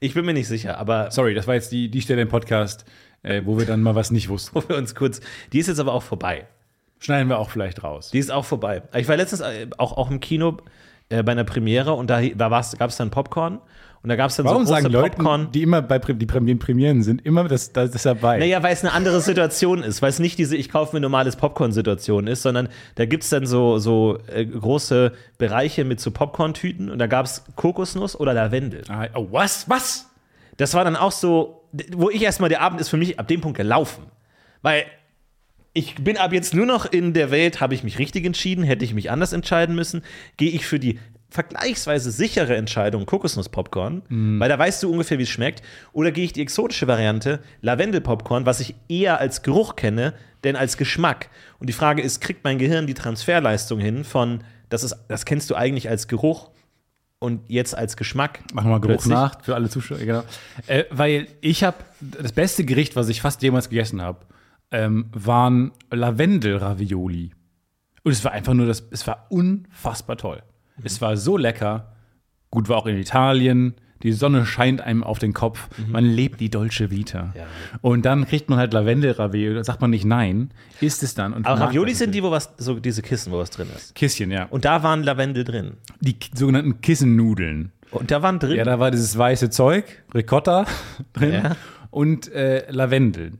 [0.00, 2.84] Ich bin mir nicht sicher, aber Sorry, das war jetzt die, die Stelle im Podcast,
[3.22, 4.54] äh, wo wir dann mal was nicht wussten.
[4.54, 5.20] wo wir uns kurz.
[5.52, 6.46] Die ist jetzt aber auch vorbei.
[6.98, 8.10] Schneiden wir auch vielleicht raus.
[8.10, 8.82] Die ist auch vorbei.
[8.94, 10.58] Ich war letztens äh, auch, auch im Kino
[11.10, 13.60] äh, bei einer Premiere und da, da gab es dann Popcorn
[14.04, 15.50] und da gab es dann Warum so große sagen Leute, Popcorn.
[15.52, 18.38] die immer bei die Premieren, Premieren sind, immer das, das ist dabei?
[18.38, 21.36] Naja, weil es eine andere Situation ist, weil es nicht diese Ich kaufe mir normales
[21.36, 26.90] Popcorn-Situation ist, sondern da gibt es dann so, so äh, große Bereiche mit so Popcorn-Tüten
[26.90, 28.82] und da gab es Kokosnuss oder Lavendel.
[28.90, 29.70] Ah, Oh, was?
[29.70, 30.10] Was?
[30.58, 31.62] Das war dann auch so,
[31.96, 34.04] wo ich erstmal, der Abend ist für mich ab dem Punkt gelaufen.
[34.60, 34.84] Weil
[35.72, 38.84] ich bin ab jetzt nur noch in der Welt, habe ich mich richtig entschieden, hätte
[38.84, 40.02] ich mich anders entscheiden müssen,
[40.36, 40.98] gehe ich für die
[41.34, 44.02] vergleichsweise sichere Entscheidung Kokosnuss-Popcorn,
[44.38, 48.46] weil da weißt du ungefähr, wie es schmeckt, oder gehe ich die exotische Variante Lavendel-Popcorn,
[48.46, 51.30] was ich eher als Geruch kenne, denn als Geschmack.
[51.58, 55.50] Und die Frage ist, kriegt mein Gehirn die Transferleistung hin von, das, ist, das kennst
[55.50, 56.50] du eigentlich als Geruch
[57.18, 58.38] und jetzt als Geschmack?
[58.54, 59.14] Machen wir mal Geruch Plötzlich.
[59.14, 59.98] nach für alle Zuschauer.
[59.98, 60.22] Genau.
[60.68, 64.20] Äh, weil ich habe das beste Gericht, was ich fast jemals gegessen habe,
[64.70, 67.32] ähm, waren Lavendel-Ravioli.
[68.04, 70.40] Und es war einfach nur das, es war unfassbar toll.
[70.82, 71.92] Es war so lecker.
[72.50, 73.74] Gut, war auch in Italien.
[74.02, 75.68] Die Sonne scheint einem auf den Kopf.
[75.88, 77.32] Man lebt die Dolce Vita.
[77.34, 77.46] Ja.
[77.80, 79.64] Und dann kriegt man halt Lavendel-Ravioli.
[79.64, 80.50] Sagt man nicht nein.
[80.80, 81.32] Isst es dann.
[81.32, 83.94] Und Aber Ravioli sind die, wo was, so diese Kissen, wo was drin ist.
[83.94, 84.44] Kisschen, ja.
[84.50, 85.78] Und da waren Lavendel drin.
[86.00, 87.72] die sogenannten Kissennudeln.
[87.92, 88.56] Und da waren drin.
[88.56, 90.66] Ja, da war dieses weiße Zeug, Ricotta
[91.14, 91.56] drin Ja.
[91.90, 93.32] und äh, Lavendel.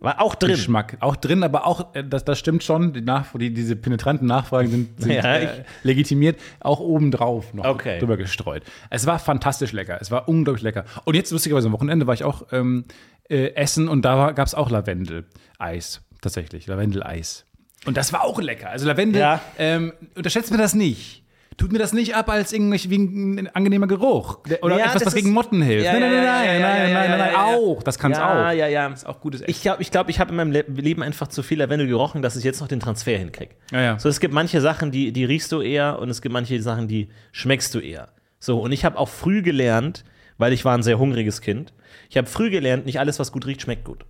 [0.00, 0.50] War auch drin.
[0.52, 0.96] Geschmack.
[1.00, 4.68] Auch drin, aber auch, äh, das, das stimmt schon, die, Nach die diese penetranten Nachfragen
[4.70, 7.98] sind, sind Ja, äh, legitimiert, auch obendrauf noch Okay.
[7.98, 8.62] drüber gestreut.
[8.90, 10.84] Es war fantastisch lecker, es war unglaublich lecker.
[11.04, 12.84] Und jetzt, lustigerweise, am Wochenende war ich auch ähm,
[13.28, 17.44] äh, essen und da gab es auch Lavendel-Eis, tatsächlich, Lavendel-Eis.
[17.86, 18.70] Und das war auch lecker.
[18.70, 19.40] Also Lavendel, Ja.
[19.58, 21.22] ähm, unterschätzt mir das nicht.
[21.58, 24.38] Tut mir das nicht ab als irgendwie wie ein angenehmer Geruch.
[24.62, 25.86] Oder Ja, etwas, was gegen Motten hilft.
[25.86, 27.50] Ja, nein, nein, ja, nein, ja, nein, ja, nein, ja, nein, ja, nein, nein, ja,
[27.50, 27.56] ja.
[27.56, 27.82] auch.
[27.82, 28.52] Das kann es ja, auch.
[28.52, 28.88] ja, ja.
[28.88, 31.26] Das ist auch gutes Ich glaube, ich, glaub, ich habe in meinem Le Leben einfach
[31.26, 33.56] zu viel Lavendel gerochen, dass ich jetzt noch den Transfer hinkriege.
[33.72, 33.98] Ja, ja.
[33.98, 36.86] So, es gibt manche Sachen, die, die riechst du eher und es gibt manche Sachen,
[36.86, 38.10] die schmeckst du eher.
[38.38, 40.04] So, und ich habe auch früh gelernt,
[40.36, 41.72] weil ich war ein sehr hungriges Kind,
[42.08, 44.06] ich habe früh gelernt, nicht alles, was gut riecht, schmeckt gut.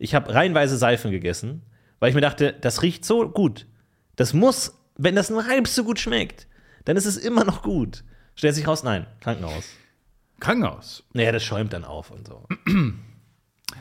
[0.00, 1.62] Ich habe reihenweise Seifen gegessen,
[2.00, 3.68] weil ich mir dachte, das riecht so gut.
[4.16, 6.48] Das muss, wenn das nur halb so gut schmeckt,
[6.84, 8.04] dann ist es immer noch gut.
[8.34, 9.64] Stellt sich raus, nein, Krankenhaus.
[10.40, 11.02] Krankenhaus.
[11.12, 12.46] Naja, das schäumt dann auf und so.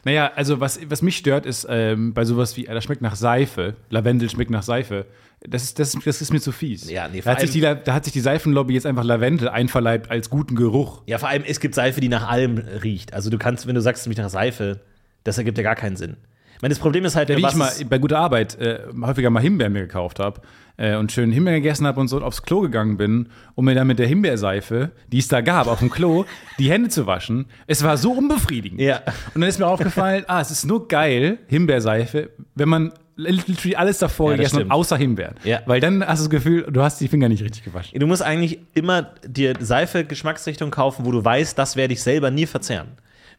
[0.03, 3.15] Naja, also was, was mich stört, ist ähm, bei sowas wie, äh, das schmeckt nach
[3.15, 5.07] Seife, Lavendel schmeckt nach Seife.
[5.41, 6.87] Das ist, das, ist- das ist mir zu fies.
[6.89, 10.11] Ja, nee, da, hat sich die, da hat sich die Seifenlobby jetzt einfach Lavendel einverleibt
[10.11, 11.01] als guten Geruch.
[11.07, 13.13] Ja, vor allem, es gibt Seife, die nach allem riecht.
[13.13, 14.79] Also du kannst, wenn du sagst, es riecht nach Seife,
[15.23, 16.17] das ergibt ja gar keinen Sinn.
[16.59, 19.29] Ich meine, das Problem ist halt, Ja, wie ich mal bei guter Arbeit äh, häufiger
[19.29, 20.41] mal Himbeeren mir gekauft habe
[20.75, 23.87] äh, und schön Himbeeren gegessen habe und so aufs Klo gegangen bin, um mir dann
[23.87, 26.25] mit der Himbeerseife, die es da gab, auf dem Klo,
[26.59, 27.45] die Hände zu waschen.
[27.65, 28.81] Es war so unbefriedigend.
[28.81, 28.97] Ja.
[29.33, 33.99] Und dann ist mir aufgefallen, ah, es ist nur geil, Himbeerseife, wenn man literally alles
[33.99, 34.71] davor Ja, gegessen hat, stimmt.
[34.73, 35.35] außer Himbeeren.
[35.45, 35.61] Ja.
[35.65, 37.97] Weil dann hast du das Gefühl, du hast die Finger nicht richtig gewaschen.
[37.97, 42.31] du musst eigentlich immer dir Seife Geschmacksrichtung kaufen, wo du weißt, das werde ich selber
[42.31, 42.89] nie verzehren.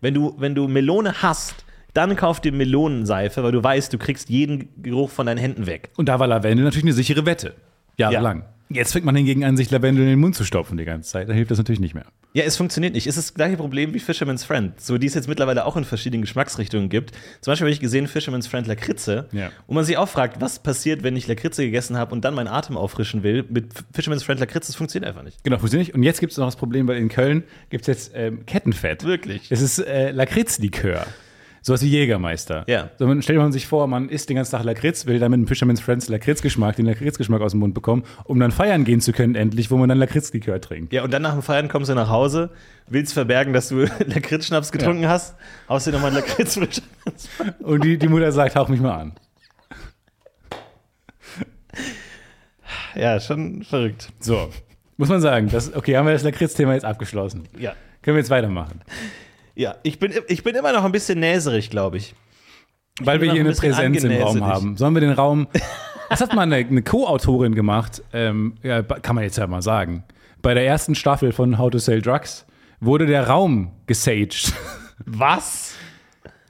[0.01, 4.29] Wenn du, wenn du Melone hast, Dann kauf dir Melonenseife, weil du weißt, du kriegst
[4.31, 5.91] jeden Geruch von deinen Händen weg.
[5.97, 7.55] Und da war Lavendel natürlich eine sichere Wette.
[7.97, 8.45] Jahrelang.
[8.73, 11.29] Jetzt fängt man hingegen an, sich Lavendel in den Mund zu stopfen die ganze Zeit.
[11.29, 12.05] Da hilft das natürlich nicht mehr.
[12.35, 13.09] Ja, es funktioniert nicht.
[13.09, 15.85] Es ist das gleiche Problem wie Fisherman's Friend, so die es jetzt mittlerweile auch in
[15.85, 17.11] verschiedenen Geschmacksrichtungen gibt.
[17.41, 19.51] Zum Beispiel habe ich gesehen Fisherman's Friend Lakritze, Ja.
[19.67, 22.47] wo man sich auch fragt, was passiert, wenn ich Lakritze gegessen habe und dann meinen
[22.47, 23.45] Atem auffrischen will.
[23.51, 25.43] Mit Fisherman's Friend Lakritze, das funktioniert einfach nicht.
[25.43, 25.95] Genau, funktioniert nicht.
[25.97, 29.03] Und jetzt gibt es noch das Problem, weil in Köln gibt es jetzt ähm, Kettenfett.
[29.03, 29.51] Wirklich?
[29.51, 31.07] Es ist äh, Lakritzlikör.
[31.63, 32.65] Sowas wie Jägermeister.
[32.67, 32.91] Ja.
[32.99, 35.39] So, man, stellt man sich vor, man isst den ganzen Tag Lakritz, will dann mit
[35.39, 39.13] einem Fisherman's Friends Lakritzgeschmack, den Lakritzgeschmack aus dem Mund bekommen, um dann feiern gehen zu
[39.13, 40.93] können, endlich, wo man dann Lakritzlikör trinkt.
[40.93, 42.51] Ja, und dann nach dem Feiern kommst du nach Hause,
[42.87, 45.35] willst verbergen, dass du Lakritzschnaps getrunken hast,
[45.69, 46.59] haust dir nochmal Lakritz
[47.61, 49.13] Und die, die Mutter sagt, hauch mich mal an.
[52.95, 54.09] Ja, schon verrückt.
[54.19, 54.51] So,
[54.97, 57.49] muss man sagen, das, okay, haben wir das Lakritz-Thema jetzt abgeschlossen.
[57.59, 57.75] Ja.
[58.03, 58.81] Können wir jetzt weitermachen.
[59.55, 62.15] Ja, ich bin, ich bin immer noch ein bisschen näserig, glaube ich.
[63.01, 64.77] Weil bin wir hier eine Präsenz im Raum haben.
[64.77, 65.49] Sollen wir den Raum.
[66.09, 70.03] Das hat mal eine, eine Co-Autorin gemacht, ähm, ja, kann man jetzt ja mal sagen.
[70.43, 72.47] Bei der ersten Staffel von How to Sell Drugs
[72.81, 74.53] wurde der Raum gesaged.
[75.07, 75.75] Was?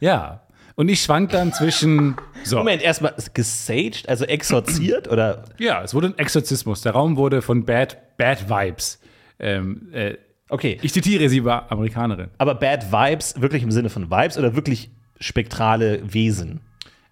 [0.00, 0.40] ja.
[0.76, 2.16] Und ich schwank dann zwischen.
[2.42, 2.56] So.
[2.56, 5.44] Moment, erstmal gesaged, also exorziert oder?
[5.58, 6.80] Ja, es wurde ein Exorzismus.
[6.80, 8.98] Der Raum wurde von Bad, Bad Vibes.
[9.38, 10.14] Ähm, äh,
[10.50, 12.28] Okay, ich zitiere sie, war Amerikanerin.
[12.38, 16.60] aber Bad Vibes, wirklich im Sinne von Vibes oder wirklich spektrale Wesen?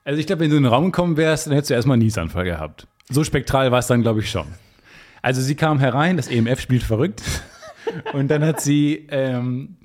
[0.05, 2.03] Also ich glaube, wenn du in den Raum gekommen wärst, dann hättest du erstmal einen
[2.03, 2.89] Niesanfall gehabt.
[3.09, 4.47] So spektral war es dann, glaube ich, schon.
[5.23, 7.23] Also sie kam herein, das EMF spielt verrückt.
[8.13, 9.77] Und dann hat sie, ähm,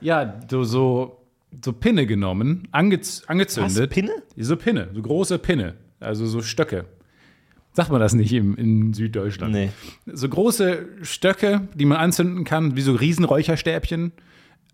[0.00, 1.26] ja, so, so,
[1.64, 3.90] so Pinne genommen, angez angezündet.
[3.90, 4.12] Pinne?
[4.36, 6.86] So Pinne, so große Pinne, also so Stöcke.
[7.72, 9.52] Sagt man das nicht im, in Süddeutschland?
[9.52, 9.70] Nee.
[10.06, 14.12] So große Stöcke, die man anzünden kann, wie so Riesenräucherstäbchen,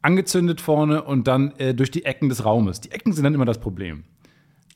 [0.03, 2.81] angezündet vorne und dann äh, durch die Ecken des Raumes.
[2.81, 4.05] Die Ecken sind dann immer das Problem.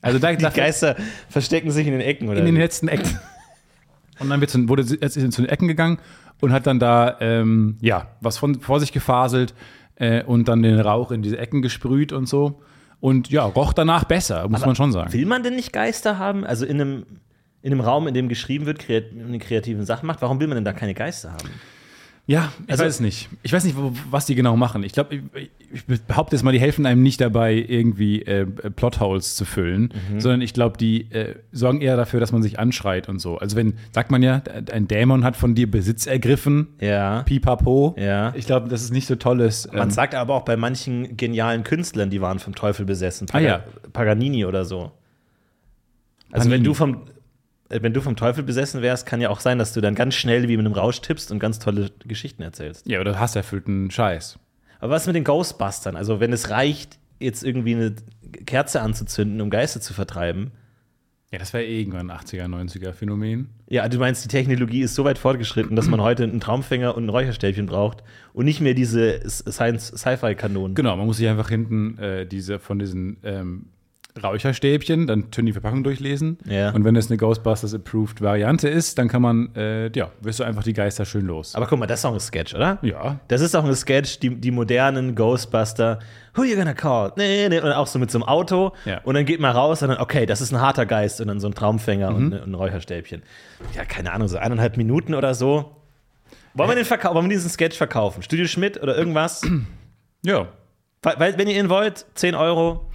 [0.01, 0.95] Also da, Die Geister
[1.29, 2.39] verstecken sich in den Ecken, oder?
[2.39, 3.19] in den letzten Ecken.
[4.19, 5.97] Und dann zu, wurde sie jetzt zu den Ecken gegangen
[6.39, 9.55] und hat dann da ähm, ja was von, vor sich gefaselt
[9.95, 12.61] äh, und dann den Rauch in diese Ecken gesprüht und so.
[12.99, 15.11] Und ja, roch danach besser, muss man schon sagen.
[15.11, 16.45] Will man denn nicht Geister haben?
[16.45, 17.05] Also in einem,
[17.63, 20.55] in einem Raum, in dem geschrieben wird, kreat eine kreativen Sachen macht, warum will man
[20.55, 21.49] denn da keine Geister haben?
[22.25, 23.27] Ja, ich Also- weiß es nicht.
[23.41, 23.75] Ich weiß nicht,
[24.09, 24.83] was die genau machen.
[24.83, 29.35] Ich glaube, ich, ich behaupte jetzt mal, die helfen einem nicht dabei, irgendwie äh, Plotholes
[29.35, 30.21] zu füllen, Mhm.
[30.21, 33.39] sondern ich glaube, die äh, sorgen eher dafür, dass man sich anschreit und so.
[33.39, 37.23] Also wenn, sagt man ja, ein Dämon hat von dir Besitz ergriffen, Ja.
[37.23, 37.93] pipapo.
[37.97, 38.33] Ja.
[38.37, 39.67] Ich glaube, das ist nicht so tolles.
[39.73, 43.27] Man ähm, sagt aber auch bei manchen genialen Künstlern, die waren vom Teufel besessen.
[43.33, 43.63] Ah, ja.
[43.91, 44.93] Paganini oder so.
[46.31, 46.51] Also Panini.
[46.53, 47.01] wenn du vom
[47.81, 50.47] wenn du vom Teufel besessen wärst, kann ja auch sein, dass du dann ganz schnell
[50.47, 52.85] wie mit einem Rausch tippst und ganz tolle Geschichten erzählst.
[52.87, 54.39] ja, oder hasserfüllten Scheiß.
[54.79, 55.95] Aber was mit den Ghostbustern?
[55.95, 57.95] Also wenn es reicht, jetzt irgendwie eine
[58.45, 60.51] Kerze anzuzünden, um Geister zu vertreiben.
[61.31, 63.49] Ja, das wäre irgendwann ein 80er, 90er Phänomen.
[63.67, 67.05] Ja, du meinst, die Technologie ist so weit fortgeschritten, dass man heute einen Traumfänger und
[67.05, 70.75] ein Räucherstäbchen braucht und nicht mehr diese Sci-Fi-Kanonen.
[70.75, 73.65] Genau, man muss sich einfach hinten äh, diese von diesen ähm,
[74.21, 76.37] Räucherstäbchen, dann schön die Verpackung durchlesen.
[76.45, 76.69] Ja.
[76.71, 80.43] Und wenn es eine Ghostbusters Approved Variante ist, dann kann man, äh, ja, wirst du
[80.43, 81.55] einfach die Geister schön los.
[81.55, 82.77] Aber guck mal, das ist auch ein Sketch, oder?
[82.83, 83.19] ja.
[83.27, 85.99] Das ist auch ein Sketch, die, die modernen Ghostbuster.
[86.35, 87.11] Who you gonna call?
[87.17, 87.59] Nee, nee.
[87.59, 88.73] Und auch so mit so einem Auto.
[88.85, 89.01] Ja.
[89.03, 91.39] Und dann geht man raus und dann, okay, das ist ein harter Geist und dann
[91.39, 93.23] so ein Traumfänger und ein Räucherstäbchen.
[93.75, 95.75] Ja, keine Ahnung, so eineinhalb Minuten oder so.
[96.55, 98.21] Wollen wir, den verkau- wollen wir diesen Sketch verkaufen?
[98.21, 99.41] Studio Schmidt oder irgendwas?
[100.25, 100.47] Ja.
[101.01, 102.89] Weil, wenn ihr ihn wollt, 10 Euro.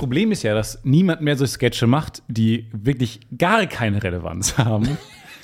[0.00, 4.56] Das Problem ist ja, dass niemand mehr so Sketche macht, die wirklich gar keine Relevanz
[4.58, 4.96] haben.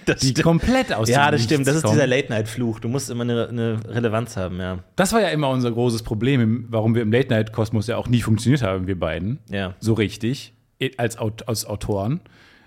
[0.07, 1.67] Das die komplett aus Ja, das stimmt.
[1.67, 1.93] Das ist kommen.
[1.95, 2.81] dieser Late-Night-Fluch.
[2.81, 4.79] Du musst immer eine, eine Relevanz haben, ja.
[4.95, 8.63] Das war ja immer unser großes Problem, warum wir im Late-Night-Kosmos ja auch nie funktioniert
[8.63, 9.41] haben, wir beiden.
[9.51, 9.75] Ja.
[9.79, 10.55] So richtig,
[10.97, 12.21] als, als Autoren.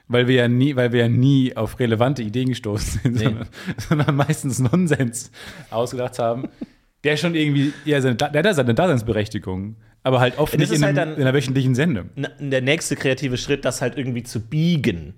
[0.07, 3.23] Weil wir, ja nie, weil wir ja nie auf relevante Ideen gestoßen sind, Nee.
[3.23, 3.47] sondern,
[3.77, 5.31] sondern meistens Nonsens
[5.71, 6.49] ausgedacht haben.
[7.03, 9.75] Der schon irgendwie, ja, seine, der hat ja seine Daseinsberechtigung.
[10.03, 12.09] Aber halt oft Das nicht in, halt einem, in einer wöchentlichen Sendung.
[12.39, 15.13] Der nächste kreative Schritt, das halt irgendwie zu biegen.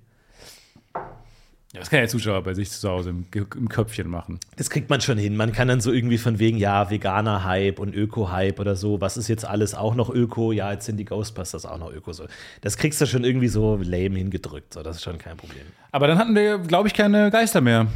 [1.73, 4.39] Ja, das kann ja der Zuschauer bei sich zu Hause im, im Köpfchen machen.
[4.57, 5.37] Das kriegt man schon hin.
[5.37, 8.99] Man kann dann so irgendwie von wegen, ja, Veganer-Hype und Öko-Hype oder so.
[8.99, 10.51] Was ist jetzt alles auch noch Öko?
[10.51, 12.11] Ja, jetzt sind die Ghostbusters auch noch Öko.
[12.11, 12.25] So.
[12.59, 14.73] Das kriegst du schon irgendwie so lame hingedrückt.
[14.73, 14.83] So.
[14.83, 15.63] Das ist schon kein Problem.
[15.93, 17.87] Aber dann hatten wir, glaube ich, keine Geister mehr.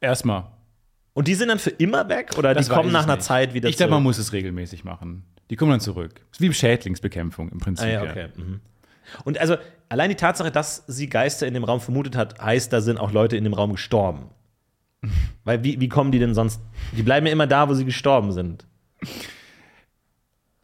[0.00, 0.44] Erstmal.
[1.12, 2.30] Und die sind dann für immer weg?
[2.38, 3.26] Oder Das die kommen nach einer nicht.
[3.26, 5.24] Zeit wieder Ich glaube, man muss es regelmäßig machen.
[5.50, 6.24] Die kommen dann zurück.
[6.32, 7.86] Ist wie Schädlingsbekämpfung im Prinzip.
[7.86, 8.28] Ah, ja, okay.
[8.36, 8.60] Mhm.
[9.24, 9.56] Und also
[9.88, 13.12] allein die Tatsache, dass sie Geister in dem Raum vermutet hat, heißt, da sind auch
[13.12, 14.30] Leute in dem Raum gestorben.
[15.44, 16.60] Weil wie, wie kommen die denn sonst?
[16.92, 18.66] Die bleiben ja immer da, wo sie gestorben sind.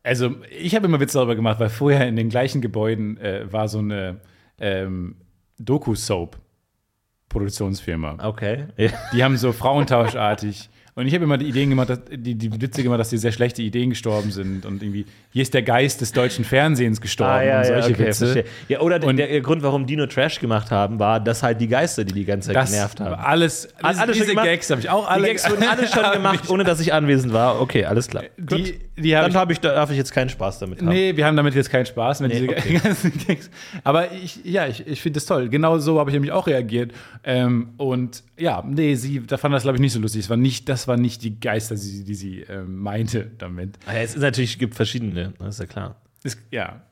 [0.03, 3.69] also ich habe immer Witze darüber gemacht, weil vorher in den gleichen Gebäuden äh, war
[3.69, 4.23] so eine
[4.59, 5.17] ähm,
[5.59, 8.27] Doku-Soap-Produktionsfirma.
[8.27, 8.69] Okay.
[8.79, 8.89] Ja.
[9.13, 10.71] Die haben so frauentauschartig.
[11.01, 13.33] Und ich habe immer die Ideen gemacht, dass, die, die Witze gemacht, dass die sehr
[13.33, 14.67] schlechte Ideen gestorben sind.
[14.67, 17.95] Und irgendwie, hier ist der Geist des deutschen Fernsehens gestorben Ah, ja, und solche ja,
[17.95, 18.27] okay, Witze.
[18.27, 18.45] verstehe.
[18.69, 21.59] Ja, oder Und- der, der Grund, warum die nur Trash gemacht haben, war, dass halt
[21.61, 23.15] die Geister, die die ganze Zeit Das genervt haben.
[23.15, 24.35] alles, alles schon diese?
[24.35, 25.23] Gags habe ich auch alle.
[25.23, 27.63] die Gags wurden alle schon gemacht, ohne dass ich anwesend war.
[27.63, 28.25] Okay, alles klar.
[28.37, 28.51] Gut.
[28.59, 30.89] Die, die habe Dann ich hab ich, darf ich jetzt keinen Spaß damit haben.
[30.89, 32.79] Nee, wir haben damit jetzt keinen Spaß mit Nee, okay.
[32.83, 33.51] ganzen Gags.
[33.85, 35.49] Aber ich, ja, ich, ich finde das toll.
[35.49, 36.93] Genau so habe ich nämlich auch reagiert.
[37.25, 40.23] Ähm, und ja, nee, sie, da fand das, glaube ich, nicht so lustig.
[40.25, 43.79] Es war nicht, das war nicht die Geister, die, sie- die sie ähm, meinte damit.
[43.87, 45.97] Ah, ja, Es ist natürlich, gibt verschiedene, das ist ja klar.
[46.23, 46.83] Ist, ja.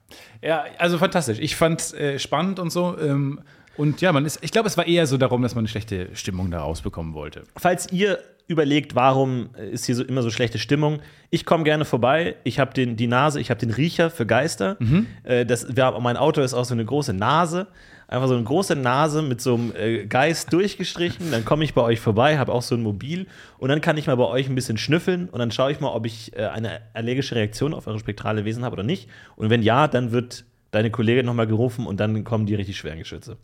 [0.43, 1.39] ja, also fantastisch.
[1.41, 2.97] Ich fand es äh, spannend und so.
[2.99, 3.41] Ähm,
[3.79, 6.15] und ja, man ist, ich glaube, es war eher so darum, dass man eine schlechte
[6.15, 7.45] Stimmung da rausbekommen wollte.
[7.57, 12.37] Falls ihr überlegt, warum ist hier so immer so schlechte Stimmung, ich komme gerne vorbei.
[12.45, 14.77] Ich habe die Nase, ich habe den Riecher für Geister.
[15.23, 15.67] Äh, das,
[16.01, 17.69] mein Auto ist auch so eine große Nase.
[18.09, 21.31] Einfach so eine große Nase mit so einem äh, Geist durchgestrichen.
[21.31, 23.27] Dann komme ich bei euch vorbei, habe auch so ein Mobil.
[23.59, 25.29] Und dann kann ich mal bei euch ein bisschen schnüffeln.
[25.29, 28.65] Und dann schaue ich mal, ob ich äh, eine allergische Reaktion auf eure spektrale Wesen
[28.65, 29.09] habe oder nicht.
[29.37, 32.99] Und wenn ja, dann wird deine Kollegin nochmal gerufen und dann kommen die richtig schweren
[32.99, 33.37] Geschütze.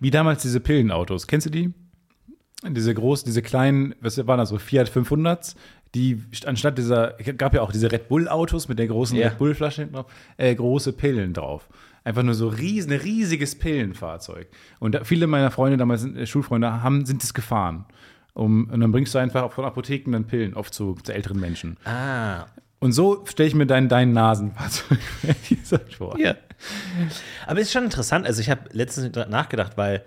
[0.00, 1.26] Wie damals diese Pillenautos.
[1.26, 1.72] Kennst du die?
[2.68, 5.54] Diese großen, diese kleinen, was waren das so, Fiat 500s,
[5.94, 9.28] die anstatt dieser, gab ja auch diese Red Bull-Autos mit der großen Ja.
[9.28, 11.68] Red Bull-Flasche hinten drauf, äh, große Pillen drauf.
[12.04, 14.48] Einfach nur so riesen, riesiges Pillenfahrzeug.
[14.78, 17.86] Und da, viele meiner Freunde, damals äh, Schulfreunde, haben, sind es gefahren.
[18.34, 21.76] Um, und dann bringst du einfach von Apotheken dann Pillen, oft zu, zu älteren Menschen.
[21.84, 22.46] Ah,
[22.78, 24.98] Und so stelle ich mir dein, dein Nasenfahrzeug
[25.98, 26.18] vor.
[26.18, 26.36] Ja.
[27.46, 28.26] Aber es ist schon interessant.
[28.26, 30.04] Also, ich habe letztens nachgedacht, weil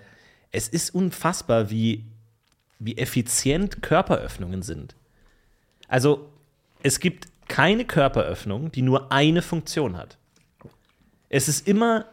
[0.52, 2.04] es ist unfassbar, wie,
[2.80, 4.96] wie effizient Körperöffnungen sind.
[5.88, 6.30] Also,
[6.84, 10.18] es gibt keine Körperöffnung, die nur eine Funktion hat.
[11.30, 12.06] Es ist immer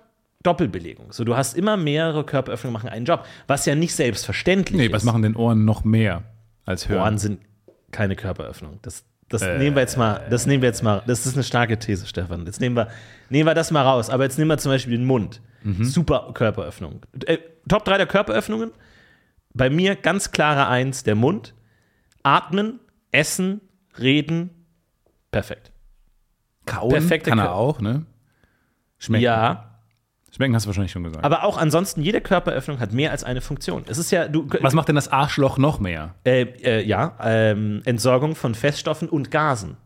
[0.43, 1.13] Doppelbelegung.
[1.13, 4.93] So, du hast immer mehrere Körperöffnungen machen einen Job, was ja nicht selbstverständlich Nee, ist.
[4.93, 6.23] was machen denn Ohren noch mehr
[6.65, 7.03] als Hören?
[7.03, 7.41] Ohren sind
[7.91, 8.79] keine Körperöffnung.
[8.83, 11.79] Das, das nehmen wir jetzt mal, das nehmen wir jetzt mal, das ist eine starke
[11.79, 12.45] These, Stefan.
[12.47, 12.89] Jetzt nehmen wir,
[13.31, 14.11] nehmen wir das mal raus.
[14.11, 15.41] Aber jetzt nehmen wir zum Beispiel den Mund.
[15.81, 17.01] Super Körperöffnung.
[17.27, 17.39] Äh,
[17.69, 18.73] Top 3 der Körperöffnungen.
[19.55, 21.55] Bei mir ganz klare Eins, der Mund.
[22.23, 22.81] Atmen,
[23.13, 23.61] essen,
[23.99, 24.51] reden.
[25.31, 25.71] Perfekt.
[26.67, 28.07] Kauen Perfekte kann Kör- er auch, ne?
[28.99, 29.23] Schmecken.
[29.25, 29.70] Ja.
[30.41, 31.23] Schmecken hast du wahrscheinlich schon gesagt.
[31.23, 33.85] Aber auch ansonsten, jede Körperöffnung hat mehr als eine Funktion.
[33.89, 36.15] Es ist ja, du, Was macht denn das Arschloch noch mehr?
[36.25, 39.77] äh, äh, ja, ähm, Entsorgung von Feststoffen und Gasen.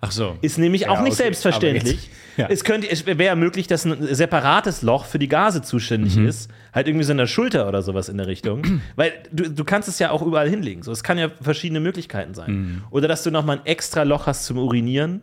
[0.00, 0.36] Ach so.
[0.42, 1.92] Ist nämlich Ja, auch nicht okay, selbstverständlich.
[2.04, 2.46] jetzt- ja.
[2.48, 6.28] Es, könnte, es wäre ja möglich, dass ein separates Loch für die Gase zuständig Mhm.
[6.28, 6.48] ist.
[6.72, 8.62] Halt irgendwie so in der Schulter oder sowas in der Richtung.
[8.96, 10.84] Weil du, du kannst es ja auch überall hinlegen.
[10.84, 12.52] So, es kann ja verschiedene Möglichkeiten sein.
[12.52, 12.82] Mhm.
[12.90, 15.22] Oder dass du nochmal ein extra Loch hast zum Urinieren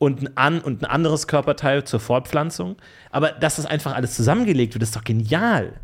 [0.00, 2.76] und ein, an, und ein anderes Körperteil zur Fortpflanzung.
[3.10, 5.74] Aber dass das einfach alles zusammengelegt wird, ist doch genial.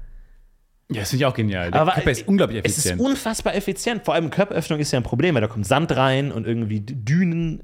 [0.90, 1.70] Ja, das finde ich auch genial.
[1.70, 3.00] Der Aber Körper ist unglaublich Es effizient.
[3.00, 4.04] ist unfassbar effizient.
[4.04, 7.60] Vor allem Körperöffnung ist ja ein Problem, weil da kommt Sand rein und irgendwie Dünen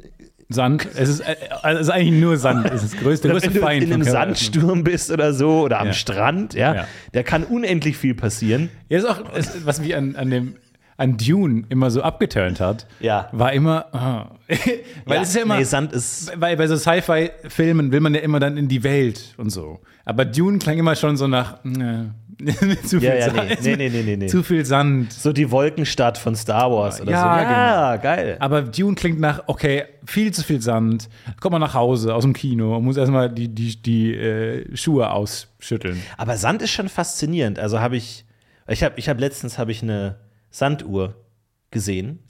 [0.48, 0.86] Sand.
[0.94, 2.66] Es ist, äh, also es ist eigentlich nur Sand.
[2.66, 3.84] Es ist das größte, größte wenn du Feind.
[3.84, 4.02] in einem.
[4.04, 5.92] Sandsturm bist oder so oder am Ja.
[5.94, 6.88] Strand, ja, Ja.
[7.12, 8.68] da kann unendlich viel passieren.
[8.90, 10.56] Ja, ist auch, es- was mich an, an dem
[10.96, 13.28] an Dune immer so abgeturnt hat, Ja.
[13.33, 14.31] war immer, ah.
[15.07, 18.20] weil es ist ja immer, nee, Sand ist weil bei so Sci-Fi-Filmen will man ja
[18.20, 19.81] immer dann in die Welt und so.
[20.05, 22.05] Aber Dune klang immer schon so nach äh,
[22.85, 23.31] zu viel Ja, ja.
[23.35, 23.62] Sand.
[23.62, 24.26] Nee, nee, nee, nee, nee.
[24.26, 25.12] Zu viel Sand.
[25.12, 27.26] so die Wolkenstadt von Star Wars oder Ja, so.
[27.52, 28.37] Ja, geil.
[28.40, 31.09] Aber Dune klingt nach, okay, viel zu viel Sand.
[31.40, 35.11] Kommt man nach Hause aus dem Kino und muss erstmal die, die, die äh, Schuhe
[35.11, 36.02] ausschütteln.
[36.16, 37.59] Aber Sand ist schon faszinierend.
[37.61, 38.24] Also habe ich,
[38.68, 40.16] ich habe ich hab letztens habe ich eine
[40.52, 41.16] Sanduhr
[41.72, 42.20] gesehen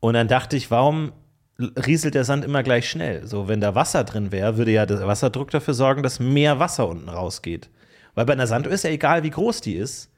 [0.00, 1.12] und dann dachte ich, warum
[1.58, 3.24] rieselt der Sand immer gleich schnell?
[3.24, 6.88] So, wenn da Wasser drin wäre, würde ja der Wasserdruck dafür sorgen, dass mehr Wasser
[6.88, 7.70] unten rausgeht.
[8.14, 10.10] Weil bei einer Sanduhr ist ja egal, wie groß die ist,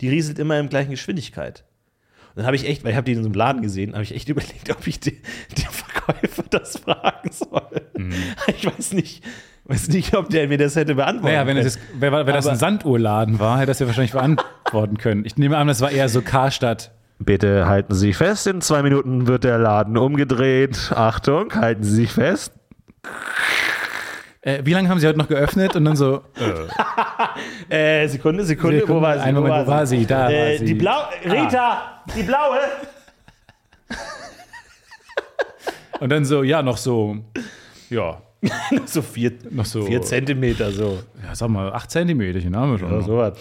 [0.00, 1.64] die rieselt immer in gleichen Geschwindigkeit.
[2.30, 4.04] Und dann habe ich echt, weil ich habe die in so einem Laden gesehen, habe
[4.04, 5.18] ich echt überlegt, ob ich den,
[5.58, 7.82] den Verkäufer das fragen soll.
[7.96, 8.14] Mhm.
[8.46, 9.24] Ich weiß nicht,
[9.64, 11.66] weiß nicht, ob der mir das hätte beantworten Naja, wenn, können.
[11.66, 15.24] es, wenn, wenn das ein Sanduhrladen war, hätte das ja wahrscheinlich beantworten können.
[15.24, 16.90] Ich nehme an, das war eher so Karstadt.
[17.18, 20.90] Bitte halten Sie sich fest, in zwei Minuten wird der Laden umgedreht.
[20.94, 22.52] Achtung, halten Sie sich fest.
[24.40, 25.76] Äh, wie lange haben Sie heute noch geöffnet?
[25.76, 26.22] Und dann so,
[27.68, 29.20] Äh, Sekunde, Sekunde, Sekunde, wo war sie?
[29.20, 30.04] einen Moment, wo war sie?
[30.04, 30.64] Da äh, war sie.
[30.64, 32.58] Die blaue, Rita, die blaue.
[36.00, 37.18] und dann so, ja, noch so,
[37.88, 38.20] ja,
[38.86, 40.98] so vier, noch so, vier Zentimeter, so.
[41.22, 42.88] ja, sag mal, acht Zentimeter haben wir schon.
[42.88, 43.06] Oder noch.
[43.06, 43.38] sowas.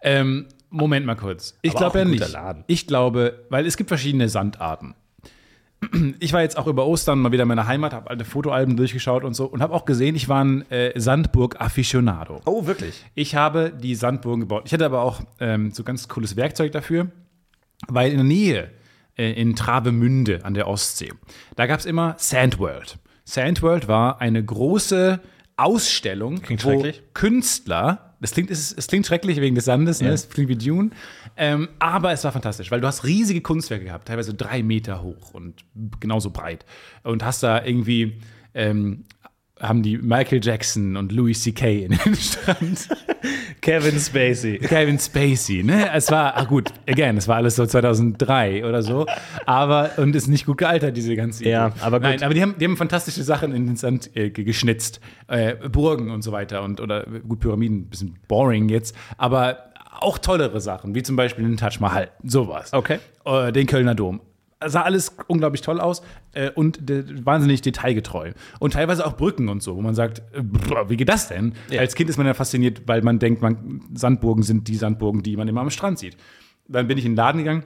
[0.00, 1.56] Ähm, Moment mal kurz.
[1.62, 2.32] Ich glaube ja nicht.
[2.32, 2.64] Laden.
[2.66, 4.94] Ich glaube, weil es gibt verschiedene Sandarten.
[6.20, 9.24] ich war jetzt auch über Ostern mal wieder in meiner Heimat, habe alte Fotoalben durchgeschaut
[9.24, 12.40] und so und habe auch gesehen, ich war ein äh, Sandburg-Afficionado.
[12.46, 13.04] Oh, wirklich?
[13.14, 14.62] Ich habe die Sandburgen gebaut.
[14.66, 17.08] Ich hatte aber auch ähm, so ganz cooles Werkzeug dafür,
[17.88, 18.70] weil in der Nähe
[19.16, 21.12] äh, in Travemünde an der Ostsee,
[21.56, 22.98] da gab es immer Sandworld.
[23.24, 25.20] Sandworld war eine große
[25.56, 27.02] Ausstellung, Klingt wo schrecklich.
[27.14, 30.08] Künstler, das klingt, es, es klingt schrecklich wegen des Sandes, ne?
[30.08, 30.14] Ja.
[30.14, 30.90] es klingt wie Dune,
[31.36, 35.34] ähm, aber es war fantastisch, weil du hast riesige Kunstwerke gehabt, teilweise drei Meter hoch
[35.34, 35.64] und
[36.00, 36.64] genauso breit
[37.02, 38.18] und hast da irgendwie
[38.54, 39.04] ähm,
[39.60, 41.84] haben die Michael Jackson und Louis C.K.
[41.84, 42.88] in den Strand.
[43.62, 44.58] Kevin Spacey.
[44.58, 45.88] Kevin Spacey, ne?
[45.94, 49.06] Es war, ah gut, again, es war alles so 2003 oder so,
[49.46, 51.76] aber, und ist nicht gut gealtert, diese ganze Ja, Idee.
[51.80, 52.08] aber gut.
[52.08, 55.54] Nein, aber die haben, die haben fantastische Sachen in den Sand äh, ge- geschnitzt, äh,
[55.68, 59.70] Burgen und so weiter und, oder, gut, Pyramiden, ein bisschen boring jetzt, aber
[60.00, 62.72] auch tollere Sachen, wie zum Beispiel den Taj Mahal, sowas.
[62.72, 62.98] Okay.
[63.24, 64.20] Äh, den Kölner Dom.
[64.66, 68.32] Sah alles unglaublich toll aus äh, und de wahnsinnig detailgetreu.
[68.58, 71.54] Und teilweise auch Brücken und so, wo man sagt, äh, brr, wie geht das denn?
[71.70, 71.80] Ja.
[71.80, 75.36] Als Kind ist man ja fasziniert, weil man denkt, man, Sandburgen sind die Sandburgen, die
[75.36, 76.16] man immer am Strand sieht.
[76.68, 77.64] Dann bin ich in den Laden gegangen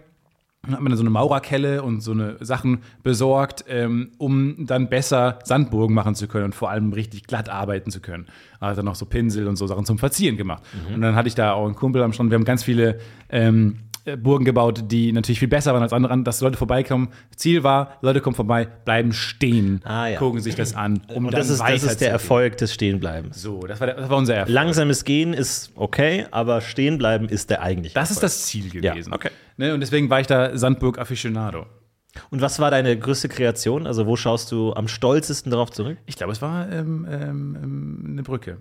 [0.67, 4.89] und habe mir dann so eine Maurerkelle und so eine Sachen besorgt, ähm, um dann
[4.89, 8.27] besser Sandburgen machen zu können und vor allem richtig glatt arbeiten zu können.
[8.61, 10.63] Habe dann noch so Pinsel und so Sachen zum Verzieren gemacht.
[10.93, 12.31] Und dann hatte ich da auch einen Kumpel am Strand.
[12.31, 13.86] Wir haben ganz viele ähm, äh,
[14.17, 17.09] Burgen gebaut, die natürlich viel besser waren als andere, dass Leute vorbeikommen.
[17.35, 20.19] Ziel war, Leute kommen vorbei, bleiben stehen, Ah, ja.
[20.19, 22.11] gucken sich das an, um Und das ist, das ist der.
[22.11, 23.43] Erfolg des Stehenbleibens.
[23.43, 24.55] So, das war, der, das war unser Erfolg.
[24.55, 27.95] Langsames Gehen ist okay, aber stehen bleiben ist der eigentliche.
[27.95, 28.23] Das ist Erfolg.
[28.23, 29.13] das Ziel Ja, gewesen.
[29.13, 29.31] okay.
[29.57, 31.67] Ne, und deswegen war ich da Sandburg Aficionado.
[32.31, 33.87] Und was war deine größte Kreation?
[33.87, 35.99] Also, wo schaust du am stolzesten darauf zurück?
[36.07, 38.57] Ich glaube, es war ähm, ähm, ähm, eine Brücke.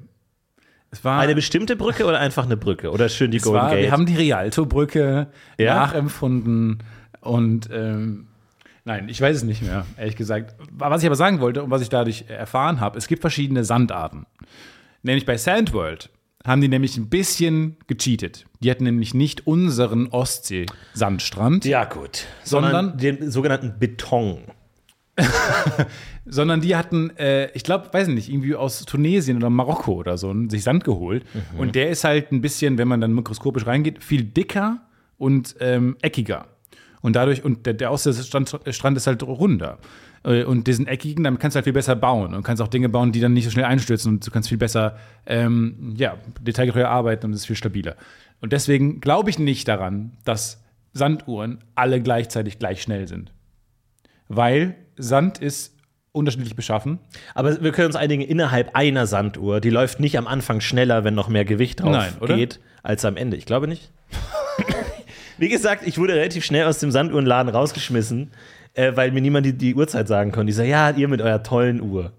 [1.03, 2.91] Eine bestimmte Brücke oder einfach eine Brücke?
[2.91, 3.83] Oder schön die Golden war Gate?
[3.83, 5.27] wir haben die Rialto-Brücke
[5.57, 5.75] Ja?
[5.75, 6.83] nachempfunden
[7.21, 8.27] und ähm,
[8.85, 10.55] nein, ich weiß es nicht mehr, ehrlich gesagt.
[10.71, 14.25] Was ich aber sagen wollte und was ich dadurch erfahren habe, es gibt verschiedene Sandarten.
[15.03, 16.09] Nämlich bei Sandworld
[16.45, 18.45] haben die nämlich ein bisschen gecheatet.
[18.59, 22.25] Die hatten nämlich nicht unseren Ostsee-Sandstrand, ja, gut.
[22.43, 24.43] Sondern- Sondern den sogenannten Beton.
[26.25, 30.33] sondern die hatten, äh, ich glaube, weiß nicht, irgendwie aus Tunesien oder Marokko oder so,
[30.49, 31.23] sich Sand geholt.
[31.57, 34.81] Und der ist halt ein bisschen, wenn man dann mikroskopisch reingeht, viel dicker
[35.17, 36.47] und ähm, eckiger.
[37.01, 39.77] Und dadurch, und der, der Ostseestrand Strand ist halt runder.
[40.23, 42.33] Äh, Und diesen eckigen, damit kannst du halt viel besser bauen.
[42.33, 44.13] Und kannst auch Dinge bauen, die dann nicht so schnell einstürzen.
[44.13, 44.97] Und du kannst viel besser,
[45.27, 47.95] ähm, ja, detailgetreuer arbeiten und es ist viel stabiler.
[48.41, 53.31] Und deswegen glaube ich nicht daran, dass Sanduhren alle gleichzeitig gleich schnell sind.
[54.27, 55.75] Weil Sand ist
[56.11, 56.99] unterschiedlich beschaffen.
[57.33, 61.13] Aber wir können uns einigen, innerhalb einer Sanduhr, die läuft nicht am Anfang schneller, wenn
[61.13, 63.37] noch mehr Gewicht drauf Nein, geht, als am Ende.
[63.37, 63.91] Ich glaube nicht.
[65.37, 68.31] Wie gesagt, ich wurde relativ schnell aus dem Sanduhrenladen rausgeschmissen,
[68.73, 70.47] äh, weil mir niemand die, die Uhrzeit sagen konnte.
[70.47, 72.13] Die so, ja, ihr mit eurer tollen Uhr.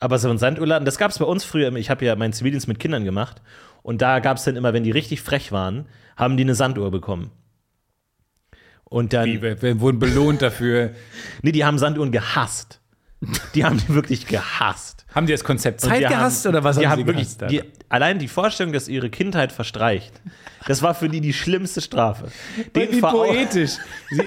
[0.00, 1.72] Aber so ein Sanduhrladen, das gab es bei uns früher.
[1.76, 3.42] Ich habe ja meinen Zivildienst mit Kindern gemacht.
[3.82, 6.90] Und da gab es dann immer, wenn die richtig frech waren, haben die eine Sanduhr
[6.90, 7.30] bekommen.
[8.92, 9.24] Und dann.
[9.26, 10.90] Die wir, wir wurden belohnt dafür.
[11.42, 12.78] Nee, die haben Sanduhren gehasst.
[13.54, 15.06] Die haben die wirklich gehasst.
[15.14, 17.52] Haben die das Konzept Zeit gehasst haben, oder was die haben wirklich, gehasst?
[17.52, 20.12] die, Allein die Vorstellung, dass ihre Kindheit verstreicht,
[20.66, 22.28] das war für die die schlimmste Strafe.
[22.74, 23.72] Wie vor Augen- poetisch.
[24.10, 24.22] Sie,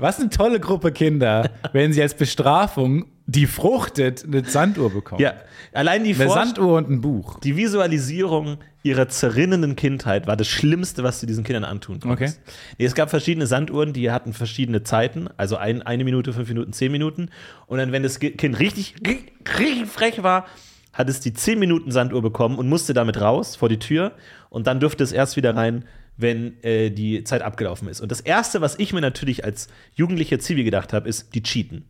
[0.00, 5.22] was eine tolle Gruppe Kinder, wenn sie als Bestrafung die fruchtet eine Sanduhr bekommen.
[5.22, 5.34] Ja,
[5.72, 7.38] allein die, Eine Vor Sanduhr und ein Buch.
[7.38, 12.40] die Visualisierung ihrer zerrinnenden Kindheit war das Schlimmste, was du diesen Kindern antun konntest.
[12.40, 12.52] Okay.
[12.78, 16.72] Nee, es gab verschiedene Sanduhren, die hatten verschiedene Zeiten, also ein, eine Minute, fünf Minuten,
[16.72, 17.28] zehn Minuten.
[17.66, 20.46] Und dann, wenn das Kind richtig, richtig, richtig frech war,
[20.92, 24.10] hat es die zehn Minuten Sanduhr bekommen und musste damit raus vor die Tür.
[24.48, 25.84] Und dann durfte es erst wieder rein,
[26.20, 28.00] wenn äh, die Zeit abgelaufen ist.
[28.00, 31.84] Und das Erste, was ich mir natürlich als jugendlicher Zivi gedacht habe, ist, die cheaten.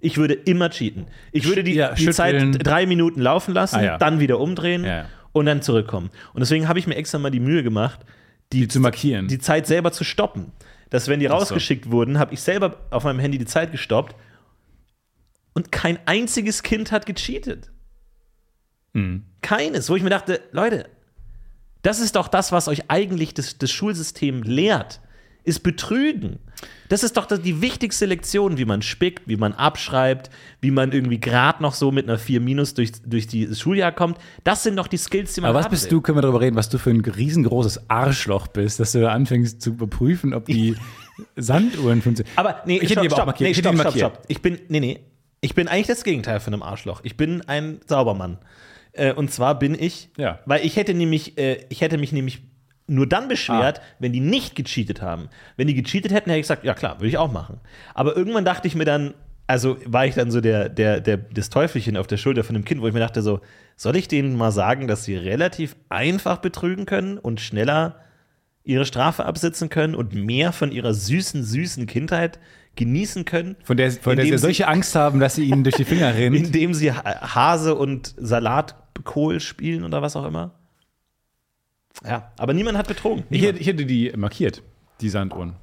[0.00, 1.06] Ich würde immer cheaten.
[1.32, 3.98] Ich würde die, Ja, die Zeit drei Minuten laufen lassen, Ah, ja.
[3.98, 5.06] dann wieder umdrehen Ja.
[5.32, 6.10] und dann zurückkommen.
[6.32, 8.00] Und deswegen habe ich mir extra mal die Mühe gemacht,
[8.52, 9.28] die, Die zu markieren.
[9.28, 10.52] die Zeit selber zu stoppen.
[10.88, 11.32] Dass, wenn die so.
[11.34, 14.16] rausgeschickt wurden, habe ich selber auf meinem Handy die Zeit gestoppt
[15.52, 17.70] und kein einziges Kind hat gecheatet.
[18.94, 19.24] Hm.
[19.42, 20.88] Keines, wo ich mir dachte, Leute,
[21.82, 25.00] das ist doch das, was euch eigentlich das, das Schulsystem lehrt,
[25.44, 26.38] ist Betrügen.
[26.90, 30.28] Das ist doch das- die wichtigste Lektion, wie man spickt, wie man abschreibt,
[30.60, 34.18] wie man irgendwie gerade noch so mit einer 4 minus durch, durch die Schuljahr kommt.
[34.44, 35.90] Das sind doch die Skills, die man Aber was bist will.
[35.92, 39.12] du, können wir darüber reden, was du für ein riesengroßes Arschloch bist, dass du da
[39.12, 40.76] anfängst zu überprüfen, ob die
[41.36, 42.36] Sanduhren funktionieren.
[42.36, 43.46] Aber nee, Ich hätte aber auch stopp, markiert.
[43.46, 44.12] Nee, Ich hätte stopp, stopp, markiert.
[44.16, 44.24] stopp.
[44.28, 45.00] Ich bin, nee, nee.
[45.40, 47.00] Ich bin eigentlich das Gegenteil von einem Arschloch.
[47.02, 48.36] Ich bin ein Saubermann.
[48.92, 50.40] Äh, und zwar bin ich, Ja.
[50.46, 52.42] weil ich hätte nämlich, äh, ich hätte mich nämlich
[52.86, 55.28] nur dann beschwert, wenn die nicht gecheatet haben.
[55.56, 57.60] Wenn die gecheatet hätten, hätte ich gesagt, ja klar, würde ich auch machen.
[57.94, 59.14] Aber irgendwann dachte ich mir dann,
[59.46, 62.64] also war ich dann so der, der, der, das Teufelchen auf der Schulter von dem
[62.64, 63.40] Kind, wo ich mir dachte so,
[63.76, 67.96] soll ich denen mal sagen, dass sie relativ einfach betrügen können und schneller
[68.64, 72.38] ihre Strafe absitzen können und mehr von ihrer süßen, süßen Kindheit
[72.76, 73.56] genießen können?
[73.64, 76.36] Von der, von der sie solche Angst haben, dass sie ihnen durch die Finger rinnt.
[76.36, 78.14] Indem sie Ha- Hase und
[78.96, 80.52] Salatkohl spielen oder was auch immer?
[82.04, 83.24] Ja, aber niemand hat betrogen.
[83.24, 83.48] Ich Niemand.
[83.48, 84.62] hätte, ich hätte die markiert,
[85.00, 85.54] die Sanduhren.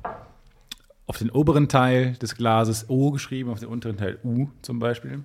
[1.06, 5.24] Auf den oberen Teil des Glases O geschrieben, auf den unteren Teil U zum Beispiel.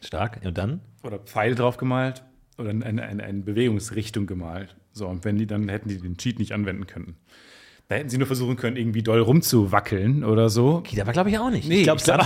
[0.00, 0.40] Stark.
[0.44, 0.80] Und dann?
[1.02, 2.22] Oder Pfeil drauf gemalt
[2.56, 4.76] oder eine, eine, eine Bewegungsrichtung gemalt.
[4.92, 7.16] So, und wenn die, dann hätten die den Cheat nicht anwenden können.
[7.90, 10.80] Da hätten sie nur versuchen können, irgendwie doll rumzuwackeln oder so.
[10.82, 11.68] Geht aber, glaube ich, auch nicht.
[11.68, 12.22] Nee, ich glaube, ich glaub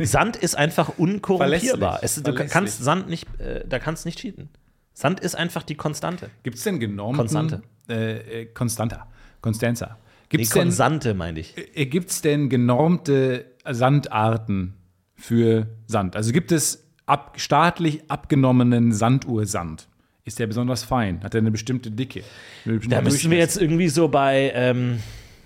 [0.00, 2.00] Sand, ist, Sand einfach unkorrumpierbar.
[2.02, 4.48] Es, du kannst Sand nicht, äh, da kannst nicht cheaten.
[4.92, 6.30] Sand ist einfach die Konstante.
[6.42, 7.62] Gibt es denn genormten Konstante.
[7.88, 9.06] Äh, äh, Constanta.
[9.40, 9.98] Constanza.
[10.32, 11.54] Die Gibt es denn, Konsante, meine ich.
[11.76, 14.74] äh, gibt's denn genormte Sandarten
[15.14, 16.16] für Sand?
[16.16, 19.86] Also gibt es ab, staatlich abgenommenen Sanduhrsand?
[20.24, 21.22] Ist der besonders fein?
[21.22, 22.22] Hat er eine bestimmte Dicke?
[22.64, 25.00] Einen bestimmten Da müssten wir jetzt irgendwie so bei ähm,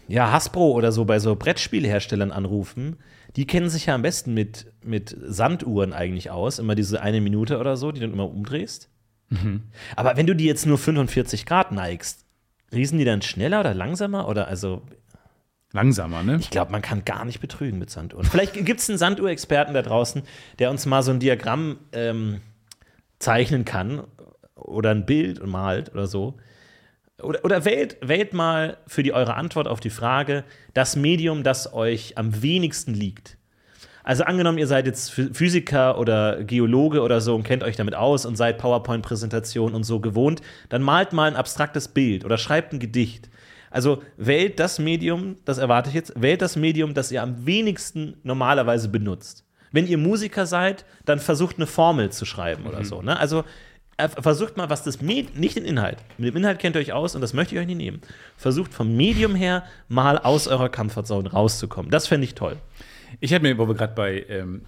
[0.06, 2.96] ja, Hasbro oder so bei so Brettspielherstellern anrufen.
[3.34, 6.60] Die kennen sich ja am besten mit, mit Sanduhren eigentlich aus.
[6.60, 8.88] Immer diese eine Minute oder so, die du dann immer umdrehst.
[9.30, 9.64] Mhm.
[9.96, 12.24] Aber wenn du die jetzt nur 45 Grad neigst,
[12.72, 14.28] riesen die dann schneller oder langsamer?
[14.28, 14.82] Oder also,
[15.72, 16.38] langsamer, ne?
[16.40, 18.24] ich glaube, man kann gar nicht betrügen mit Sanduhren.
[18.24, 20.22] Vielleicht gibt es einen Sanduhrexperten da draußen,
[20.58, 22.40] der uns mal so ein Diagramm ähm,
[23.18, 24.04] zeichnen kann
[24.58, 26.34] oder ein Bild und malt oder so.
[27.22, 30.44] Oder, oder wählt, wählt mal für die eure Antwort auf die Frage
[30.74, 33.36] das Medium, das euch am wenigsten liegt.
[34.04, 37.94] Also angenommen, ihr seid jetzt Phy- Physiker oder Geologe oder so und kennt euch damit
[37.94, 40.40] aus und seid PowerPoint-Präsentationen und so gewohnt,
[40.70, 43.28] dann malt mal ein abstraktes Bild oder schreibt ein Gedicht.
[43.70, 48.16] Also wählt das Medium, das erwarte ich jetzt, wählt das Medium, das ihr am wenigsten
[48.22, 49.44] normalerweise benutzt.
[49.72, 53.02] Wenn ihr Musiker seid, dann versucht eine Formel zu schreiben oder so.
[53.02, 53.18] Ne?
[53.18, 53.44] Also
[54.06, 55.98] versucht mal, was das Medium, nicht den Inhalt.
[56.18, 58.00] Mit dem Inhalt kennt ihr euch aus und das möchte ich euch nicht nehmen.
[58.36, 61.90] Versucht vom Medium her mal aus eurer Comfortzone rauszukommen.
[61.90, 62.56] Das fände ich toll.
[63.20, 64.66] Ich hätte mir, wo wir gerade bei ähm,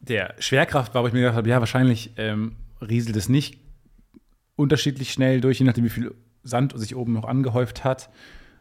[0.00, 3.58] der Schwerkraft war, wo ich mir gedacht habe, ja, wahrscheinlich ähm, rieselt es nicht
[4.56, 8.10] unterschiedlich schnell durch, je nachdem, wie viel Sand sich oben noch angehäuft hat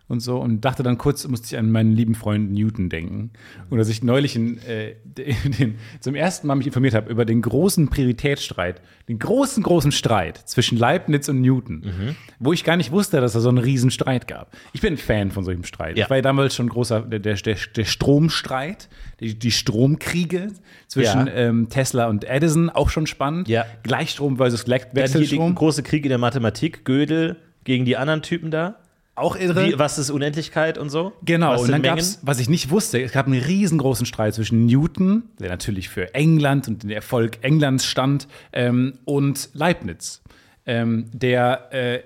[0.09, 0.37] und so.
[0.39, 3.29] Und dachte dann kurz, musste ich an meinen lieben Freund Newton denken.
[3.69, 7.41] Und dass ich neulich in, äh, den, zum ersten Mal mich informiert habe über den
[7.41, 13.21] großen Prioritätsstreit, den großen, großen Streit zwischen Leibniz und Newton, wo ich gar nicht wusste,
[13.21, 14.55] dass es so einen riesen Streit gab.
[14.73, 15.97] Ich bin ein Fan von solchem Streit.
[15.97, 16.03] Ja.
[16.05, 18.89] Ich war ja damals schon großer, der, der, der, Stromstreit,
[19.19, 20.47] die, die Stromkriege
[20.87, 21.33] zwischen Ja.
[21.33, 23.47] ähm, Tesla und Edison, auch schon spannend.
[23.47, 23.65] Ja.
[23.83, 27.97] Gleichstrom versus Le- Dann hier die Wechselstrom, große Krieg in der Mathematik, Gödel gegen die
[27.97, 28.78] anderen Typen da.
[29.19, 29.67] Auch irre.
[29.67, 31.13] Wie, was ist Unendlichkeit und so?
[31.23, 34.33] Genau, was und dann gab es, was ich nicht wusste, es gab einen riesengroßen Streit
[34.33, 40.21] zwischen Newton, der natürlich für England und den Erfolg Englands stand, ähm, und Leibniz.
[40.65, 41.99] Ähm, der, äh,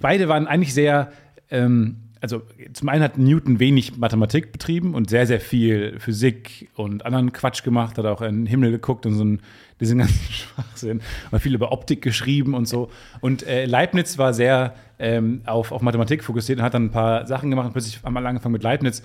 [0.00, 1.12] beide waren eigentlich sehr,
[1.50, 7.04] ähm, also zum einen hat Newton wenig Mathematik betrieben und sehr, sehr viel Physik und
[7.04, 9.40] anderen Quatsch gemacht, hat auch in den Himmel geguckt und so ein,
[9.80, 12.90] diesen ganzen Schwachsinn, hat viel über Optik geschrieben und so.
[13.20, 17.26] Und äh, Leibniz war sehr ähm, auf, auf Mathematik fokussiert und hat dann ein paar
[17.26, 19.02] Sachen gemacht und plötzlich haben alle angefangen mit Leibniz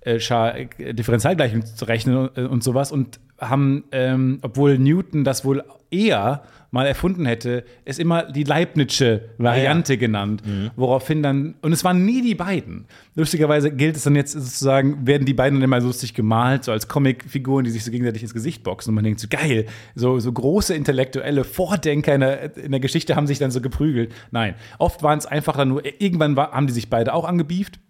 [0.00, 5.64] äh, äh, Differentialgleichungen zu rechnen äh, und sowas und haben, ähm, obwohl Newton das wohl
[5.90, 10.42] eher mal erfunden hätte, es immer die Leibnizsche Variante genannt,
[10.76, 12.86] woraufhin dann, und es waren nie die beiden.
[13.14, 16.72] Lustigerweise gilt es dann jetzt sozusagen, werden die beiden dann immer so lustig gemalt, so
[16.72, 20.18] als Comicfiguren, die sich so gegenseitig ins Gesicht boxen und man denkt so, geil, so,
[20.20, 24.12] so große intellektuelle Vordenker in der, in der Geschichte haben sich dann so geprügelt.
[24.30, 27.80] Nein, oft waren es einfach dann nur, irgendwann war, haben die sich beide auch angebieft.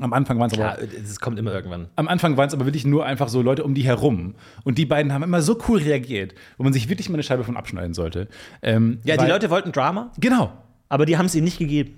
[0.00, 1.88] Am Anfang waren es aber Ja, es kommt immer irgendwann.
[1.96, 4.34] am Anfang waren es aber wirklich nur einfach so Leute um die herum.
[4.64, 7.44] Und die beiden haben immer so cool reagiert, wo man sich wirklich mal eine Scheibe
[7.44, 8.28] von abschneiden sollte.
[8.62, 10.52] Ähm, Ja, die Leute wollten Drama, Genau.
[10.88, 11.94] aber die haben es ihnen nicht gegeben.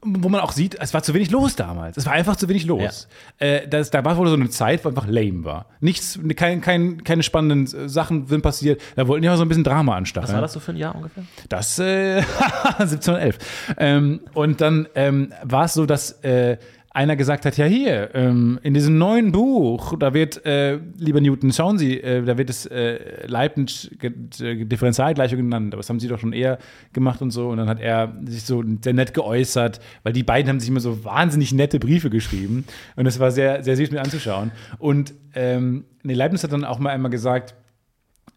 [0.00, 1.98] Wo man auch sieht, es war zu wenig los damals.
[1.98, 3.08] Es war einfach zu wenig los.
[3.38, 5.66] Äh, das, da war wohl so eine Zeit, wo einfach lame war.
[5.80, 8.80] Nichts, kein, kein, keine spannenden Sachen sind passiert.
[8.96, 10.28] Da wollten die auch so ein bisschen Drama anstacheln.
[10.28, 11.24] Was war das so für ein Jahr ungefähr?
[11.50, 12.22] Das äh,
[12.78, 13.38] 1711.
[13.76, 16.56] Ähm, und dann ähm, war es so, dass äh,
[16.94, 21.50] einer gesagt hat, ja hier, ähm, in diesem neuen Buch, da wird, äh, lieber Newton,
[21.50, 26.08] schauen Sie, äh, da wird es äh, Leibniz ge- äh, genannt, aber das haben Sie
[26.08, 26.58] doch schon eher
[26.92, 27.48] gemacht und so.
[27.48, 30.80] Und dann hat er sich so sehr nett geäußert, weil die beiden haben sich immer
[30.80, 32.64] so wahnsinnig nette Briefe geschrieben.
[32.96, 34.52] Und es war sehr, sehr süß mit anzuschauen.
[34.78, 37.54] Und ähm, nee, Leibniz hat dann auch mal einmal gesagt,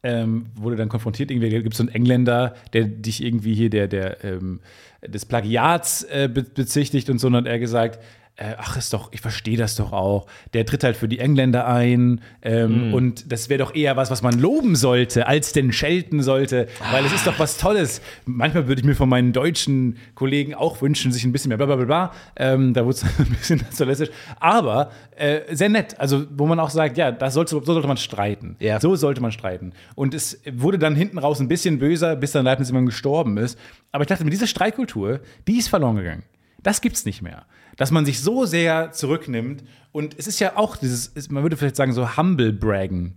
[0.02, 1.30] ähm, wurde dann konfrontiert.
[1.30, 4.62] Irgendwie gibt es so einen Engländer, der dich irgendwie hier der, der ähm,
[5.06, 7.28] des Plagiats äh, be bezichtigt und so.
[7.28, 8.00] Und hat er gesagt,
[8.38, 10.28] äh, ach, ist doch, ich verstehe das doch auch.
[10.54, 14.22] Der tritt halt für die Engländer ein ähm, und das wäre doch eher was, was
[14.22, 18.02] man loben sollte, als denn schelten sollte, weil es ist doch was Tolles.
[18.26, 21.66] Manchmal würde ich mir von meinen deutschen Kollegen auch wünschen, sich ein bisschen mehr bla
[21.66, 22.12] bla bla bla.
[22.36, 24.10] Ähm, da wurde es ein bisschen nationalistisch,
[24.40, 25.98] aber äh, sehr nett.
[25.98, 28.58] Also, wo man auch sagt, ja, das sollte, so sollte man streiten.
[28.60, 28.82] Ja.
[28.82, 29.72] So sollte man streiten.
[29.96, 33.58] Und es wurde dann hinten raus ein bisschen böser, bis dann Leibniz immer gestorben ist.
[33.94, 36.24] Aber ich dachte, mit dieser Streitkultur, die ist verloren gegangen.
[36.64, 37.46] Das gibt's nicht mehr.
[37.78, 39.64] Dass man sich so sehr zurücknimmt.
[39.92, 43.16] Und es ist ja auch dieses, man würde vielleicht sagen, so humble braggen.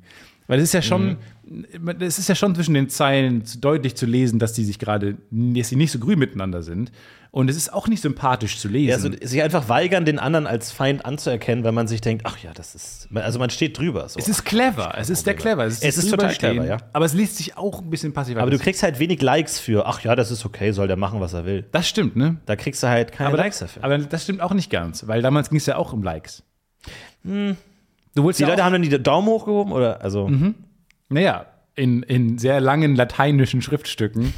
[0.49, 1.18] Weil es ist ja schon,
[2.01, 5.68] es ist ja schon zwischen den Zeilen deutlich zu lesen, dass die sich gerade, dass
[5.68, 6.90] sie nicht so grün miteinander sind.
[7.30, 8.88] Und es ist auch nicht sympathisch zu lesen.
[8.88, 12.38] Ja, also sich einfach weigern, den anderen als Feind anzuerkennen, weil man sich denkt, ach
[12.38, 13.09] ja, das ist.
[13.14, 14.09] Also man steht drüber.
[14.09, 14.18] So.
[14.18, 15.66] es ist clever, es ist sehr clever.
[15.66, 16.76] Es ist total Drüberstehen, clever, ja.
[16.94, 19.86] Aber es liest sich auch ein bisschen passiv aber du kriegst halt wenig Likes für,
[19.86, 21.66] ach ja, das ist okay, soll der machen, was er will.
[21.70, 22.38] Das stimmt, ne?
[22.46, 23.84] Da kriegst du halt keine Aber, Likes da, dafür.
[23.84, 26.42] aber das stimmt auch nicht ganz, weil damals ging es ja auch um Likes.
[28.14, 30.30] Du die ja Leute haben dann die Daumen hochgehoben oder also
[31.09, 34.34] naja, in, in sehr langen lateinischen Schriftstücken,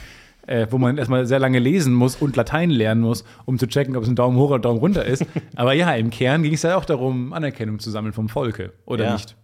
[0.46, 3.96] äh, wo man erstmal sehr lange lesen muss und Latein lernen muss, um zu checken,
[3.96, 5.24] ob es ein Daumen hoch oder Daumen runter ist.
[5.56, 9.04] Aber ja, im Kern ging es ja auch darum, Anerkennung zu sammeln vom Volke, oder
[9.06, 9.12] Ja.
[9.14, 9.36] nicht?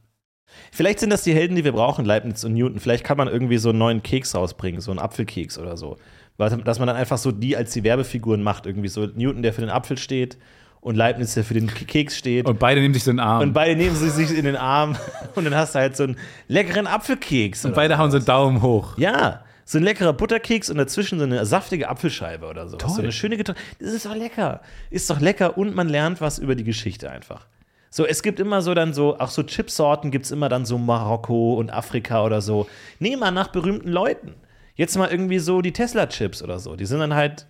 [0.71, 2.79] Vielleicht sind das die Helden, die wir brauchen, Leibniz und Newton.
[2.79, 5.97] Vielleicht kann man irgendwie so einen neuen Keks rausbringen, so einen Apfelkeks oder so.
[6.39, 9.63] Dass man dann einfach so die als die Werbefiguren macht, irgendwie so Newton, der für
[9.63, 10.39] den Apfel steht
[10.87, 12.47] und Leibniz, der für den Keks steht.
[12.47, 13.43] Und beide nehmen sich so einen Arm.
[13.43, 14.97] Und beide nehmen sie sich in den Arm
[15.35, 16.17] und dann hast du halt so einen
[16.47, 17.65] leckeren Apfelkeks.
[17.65, 17.99] Und beide so.
[17.99, 18.97] hauen so einen Daumen hoch.
[18.97, 22.79] Ja, so ein leckerer Butterkeks und dazwischen so eine saftige Apfelscheibe oder so.
[22.79, 23.61] So eine schöne Getränke.
[23.81, 24.61] Das ist doch lecker.
[24.91, 27.49] Ist doch lecker und man lernt was über die Geschichte einfach.
[27.91, 30.79] So, es gibt immer so dann so, auch so Chipsorten gibt es immer dann so
[30.79, 32.69] Marokko und Afrika oder so.
[33.01, 34.35] Nehm mal nach berühmten Leuten.
[34.77, 36.77] Jetzt mal irgendwie so die Tesla-Chips oder so.
[36.77, 37.49] Die sind dann halt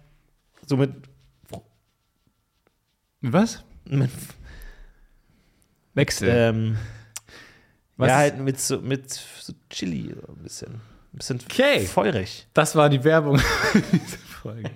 [0.64, 0.92] so mit,
[3.32, 3.62] Was?
[3.84, 4.10] mit
[5.94, 6.28] Wechsel.
[6.30, 6.76] ähm,
[7.96, 10.74] Was ja, halt mit so, mit so Chili so ein bisschen.
[10.74, 11.80] Ein bisschen Okay.
[11.86, 12.46] feurig.
[12.52, 13.36] Das war die Werbung
[13.74, 14.70] dieser Folge.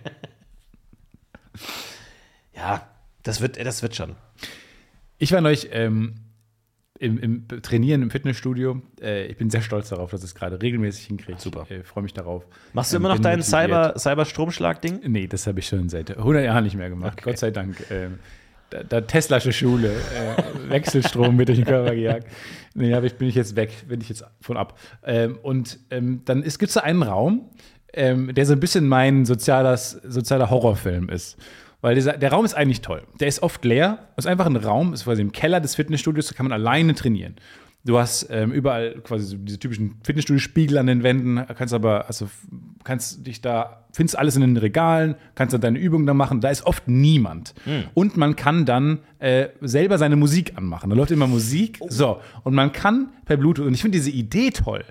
[2.54, 2.88] Ja,
[3.22, 4.16] das wird, das wird schon.
[5.18, 6.14] Ich war neulich ähm,
[6.98, 8.80] im, im Trainieren im Fitnessstudio.
[9.00, 11.38] Äh, ich bin sehr stolz darauf, dass ich es gerade regelmäßig hinkriege.
[11.38, 11.64] Super.
[11.68, 12.46] Ich äh, freue mich darauf.
[12.72, 13.42] Machst du Ähm, immer noch.
[13.42, 15.00] Cyber, Cyber-Stromschlag-Ding?
[15.06, 17.14] Nee, das habe ich schon seit 100 Jahren nicht mehr gemacht.
[17.18, 17.30] Okay.
[17.30, 17.76] Gott sei Dank.
[17.90, 18.18] Ähm,
[18.70, 22.26] da, Teslasche Schule, äh, Wechselstrom wird durch den Körper gejagt.
[22.74, 24.78] Nee, aber ich bin ich jetzt weg, bin ich jetzt von ab.
[25.04, 27.50] Ähm, und ähm, dann gibt es da einen Raum,
[27.92, 31.36] ähm, der so ein bisschen mein sozialer, sozialer Horrorfilm ist.
[31.80, 33.02] Weil dieser, der Raum ist eigentlich toll.
[33.20, 34.08] Der ist oft leer.
[34.16, 36.94] Es ist einfach ein Raum, ist quasi im Keller des Fitnessstudios, da kann man alleine
[36.94, 37.36] trainieren.
[37.84, 42.28] Du hast ähm, überall quasi so diese typischen Fitnessstudio-Spiegel an den Wänden, kannst aber, also
[42.84, 46.40] kannst dich da, findest alles in den Regalen, kannst dann deine Übungen da machen.
[46.40, 47.54] Da ist oft niemand.
[47.94, 50.90] Und man kann dann äh, selber seine Musik anmachen.
[50.90, 51.78] Da läuft immer Musik.
[51.88, 52.20] So.
[52.44, 54.84] Und man kann per Bluetooth, und ich finde diese Idee toll.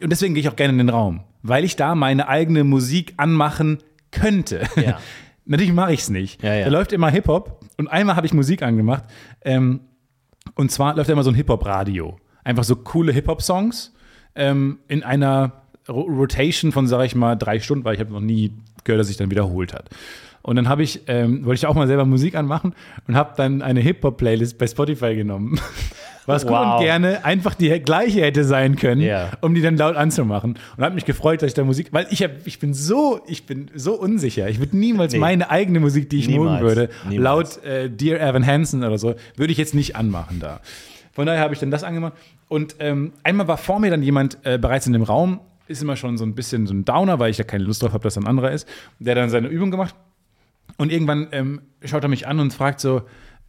[0.00, 3.14] Und deswegen gehe ich auch gerne in den Raum, weil ich da meine eigene Musik
[3.18, 3.78] anmachen
[4.10, 4.62] könnte.
[4.76, 4.98] Ja.
[5.44, 6.42] Natürlich mache ich es nicht.
[6.42, 6.64] Ja, ja.
[6.64, 9.04] Da läuft immer Hip-Hop und einmal habe ich Musik angemacht.
[9.44, 9.80] Ähm,
[10.54, 12.16] und zwar läuft da immer so ein Hip-Hop-Radio.
[12.44, 13.92] Einfach so coole Hip-Hop-Songs
[14.34, 18.52] ähm, in einer Rotation von, sag ich mal, drei Stunden, weil ich habe noch nie
[18.84, 19.88] gehört, dass sich dann wiederholt hat.
[20.42, 22.74] Und dann habe ich, ähm, wollte ich auch mal selber Musik anmachen
[23.06, 25.60] und habe dann eine Hip-Hop-Playlist bei Spotify genommen.
[26.26, 26.76] Was gut Wow.
[26.78, 29.30] und gerne einfach die gleiche hätte sein können, Ja.
[29.40, 30.56] um die dann laut anzumachen.
[30.76, 33.44] Und habe mich gefreut, dass ich da Musik, weil ich, hab, ich bin so, ich
[33.46, 34.48] bin so unsicher.
[34.48, 35.18] Ich würde niemals Nee.
[35.18, 36.60] meine eigene Musik, die ich Niemals.
[36.60, 37.58] mögen würde, Niemals.
[37.60, 40.60] laut äh, Dear Evan Hansen oder so, würde ich jetzt nicht anmachen da.
[41.12, 42.12] Von daher habe ich dann das angemacht.
[42.48, 45.40] Und ähm, einmal war vor mir dann jemand äh, bereits in dem Raum,
[45.72, 47.92] ist immer schon so ein bisschen so ein Downer, weil ich da keine Lust drauf
[47.92, 48.68] habe, dass ein anderer ist.
[48.98, 49.94] Der hat dann seine Übung gemacht.
[50.78, 53.02] Und irgendwann ähm, schaut er mich an und fragt so: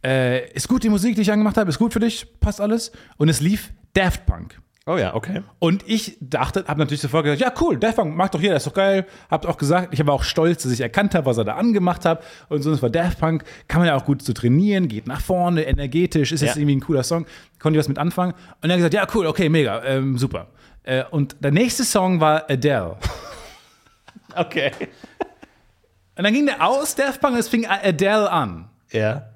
[0.04, 1.68] äh, Ist gut die Musik, die ich angemacht habe?
[1.70, 2.26] Ist gut für dich?
[2.40, 2.92] Passt alles?
[3.16, 4.60] Und es lief Daft Punk.
[4.86, 5.40] Oh ja, okay.
[5.60, 8.66] Und ich dachte, habe natürlich sofort gesagt, ja cool, Daft Punk mag doch jeder, ist
[8.66, 9.06] doch geil.
[9.30, 12.04] Habt auch gesagt, ich war auch stolz, dass ich erkannt habe, was er da angemacht
[12.04, 12.22] hat.
[12.50, 15.22] Und so, das war Daft Punk, kann man ja auch gut so trainieren, geht nach
[15.22, 16.60] vorne, energetisch, ist jetzt Ja.
[16.60, 17.24] irgendwie ein cooler Song.
[17.60, 18.34] Konnte ich was mit anfangen.
[18.60, 20.48] Und er hat gesagt, ja cool, okay, mega, ähm, super.
[20.84, 22.96] Äh, und der nächste Song war Adele.
[24.36, 24.72] Okay.
[26.16, 28.68] Und dann ging der aus, Daft Punk, und es fing Adele an.
[28.90, 29.26] Ja.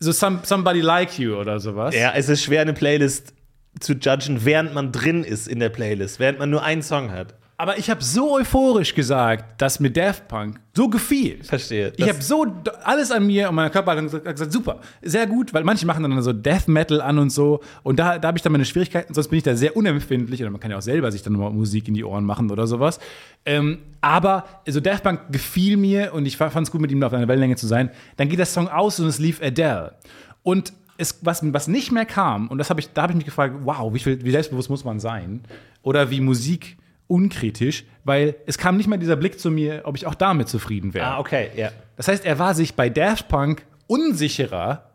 [0.00, 1.94] So some, Somebody Like You oder sowas.
[1.94, 3.32] Ja, es ist schwer, eine Playlist
[3.80, 7.34] zu judgen, während man drin ist in der Playlist, während man nur einen Song hat.
[7.62, 11.44] Aber ich habe so euphorisch gesagt, dass mir Daft Punk so gefiel.
[11.44, 11.92] Verstehe.
[11.96, 12.44] Ich habe so
[12.82, 16.20] alles an mir und meiner Körperhaltung gesagt, gesagt, super, sehr gut, weil manche machen dann
[16.22, 17.60] so Death Metal an und so.
[17.84, 20.42] Und da, da habe ich dann meine Schwierigkeiten, sonst bin ich da sehr unempfindlich.
[20.42, 22.66] Oder man kann ja auch selber sich dann mal Musik in die Ohren machen oder
[22.66, 22.98] sowas.
[23.46, 27.12] Ähm, aber also Daft Punk gefiel mir und ich fand es gut, mit ihm auf
[27.12, 27.90] einer Wellenlänge zu sein.
[28.16, 29.94] Dann geht der Song aus und es lief Adele.
[30.42, 33.26] Und es, was, was nicht mehr kam, und das hab ich, da habe ich mich
[33.26, 35.42] gefragt, wow, wie, viel, wie selbstbewusst muss man sein?
[35.84, 36.76] Oder wie Musik
[37.12, 40.94] unkritisch, weil es kam nicht mal dieser Blick zu mir, ob ich auch damit zufrieden
[40.94, 41.06] wäre.
[41.06, 41.70] Ah, okay, ja.
[41.96, 44.90] Das heißt, er war sich bei Daft Punk unsicherer,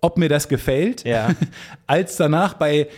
[0.00, 1.30] ob mir das gefällt, Ja.
[1.86, 2.88] als danach bei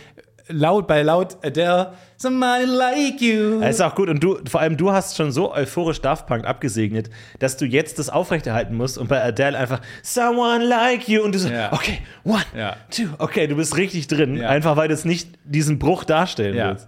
[0.47, 3.59] laut bei laut Adele Somebody like you.
[3.59, 6.45] Das ist auch gut und du, vor allem du hast schon so euphorisch Daft Punk
[6.45, 7.09] abgesegnet,
[7.39, 11.39] dass du jetzt das aufrechterhalten musst und bei Adele einfach Someone like you und du
[11.39, 11.73] so, Ja.
[11.73, 12.75] okay, one, Ja.
[12.91, 16.69] two, okay, du bist richtig drin, einfach weil du es nicht diesen Bruch darstellen Ja.
[16.69, 16.87] willst.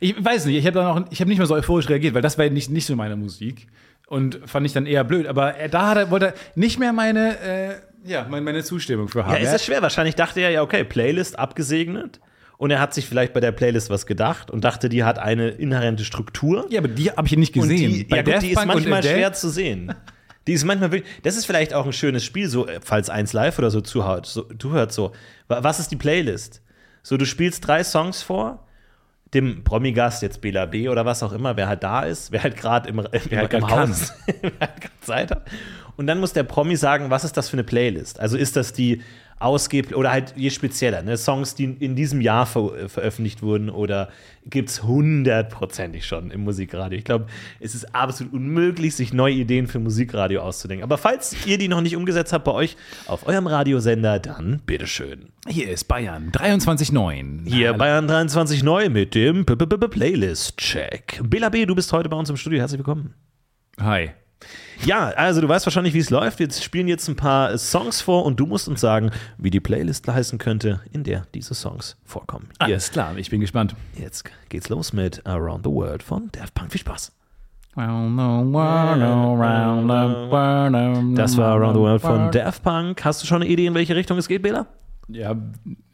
[0.00, 2.22] Ich weiß nicht, ich habe dann auch, ich habe nicht mehr so euphorisch reagiert, weil
[2.22, 3.66] das war nicht, nicht so meine Musik
[4.06, 5.26] und fand ich dann eher blöd.
[5.26, 7.74] Aber er, da er, wollte er nicht mehr meine, äh,
[8.04, 9.32] ja, meine, meine Zustimmung für haben.
[9.34, 9.82] Ja, ist das schwer?
[9.82, 12.20] Wahrscheinlich dachte er ja, okay, Playlist abgesegnet
[12.58, 15.48] und er hat sich vielleicht bei der Playlist was gedacht und dachte, die hat eine
[15.48, 16.66] inhärente Struktur.
[16.70, 17.92] ja, aber die habe ich nicht gesehen.
[17.92, 19.94] die, Bei ja gut, die ist manchmal schwer zu sehen.
[20.46, 23.34] Die ist manchmal wirklich, das ist vielleicht auch ein schönes Spiel, so, äh, falls eins
[23.34, 25.12] live oder so zuhört, so, du hörst so,
[25.48, 26.62] wa- was ist die Playlist?
[27.02, 28.66] So, du spielst drei Songs vor,
[29.34, 32.56] dem Promi-Gast, jetzt Bela B oder was auch immer, wer halt da ist, wer halt
[32.56, 32.96] gerade im,
[33.28, 33.90] wer halt im grad kann.
[33.90, 35.46] Haus, wer halt gerade Zeit hat.
[35.96, 38.20] Und dann muss der Promi sagen, was ist das für eine Playlist?
[38.20, 39.02] Also ist das die
[39.40, 41.16] ausgeb oder halt je spezieller, ne?
[41.16, 44.10] Songs, die in diesem Jahr ver äh, veröffentlicht wurden oder
[44.44, 46.98] gibt es hundertprozentig schon im Musikradio.
[46.98, 47.26] Ich glaube,
[47.58, 50.84] es ist absolut unmöglich, sich neue Ideen für Musikradio auszudenken.
[50.84, 52.76] Aber falls ihr die noch nicht umgesetzt habt bei euch
[53.06, 55.30] auf eurem Radiosender, dann bitteschön.
[55.48, 57.48] Hier ist Bayern 23.9.
[57.48, 61.20] Hier Bayern 23 neu mit dem Playlist-Check.
[61.24, 62.60] Bela B., du bist heute bei uns im Studio.
[62.60, 63.14] Herzlich willkommen.
[63.80, 64.10] Hi.
[64.84, 66.38] Ja, also du weißt wahrscheinlich, wie es läuft.
[66.38, 70.08] Wir spielen jetzt ein paar Songs vor und du musst uns sagen, wie die Playlist
[70.08, 72.48] heißen könnte, in der diese Songs vorkommen.
[72.58, 73.74] Alles klar, ich bin gespannt.
[73.96, 76.72] jetzt geht's los mit Around the World von Daft Punk.
[76.72, 77.12] Viel Spaß.
[81.14, 83.04] Das Das war Around the World von Daft Punk.
[83.04, 84.66] Hast du schon eine Idee, in welche Richtung es geht, Bela?
[85.08, 85.36] Ja,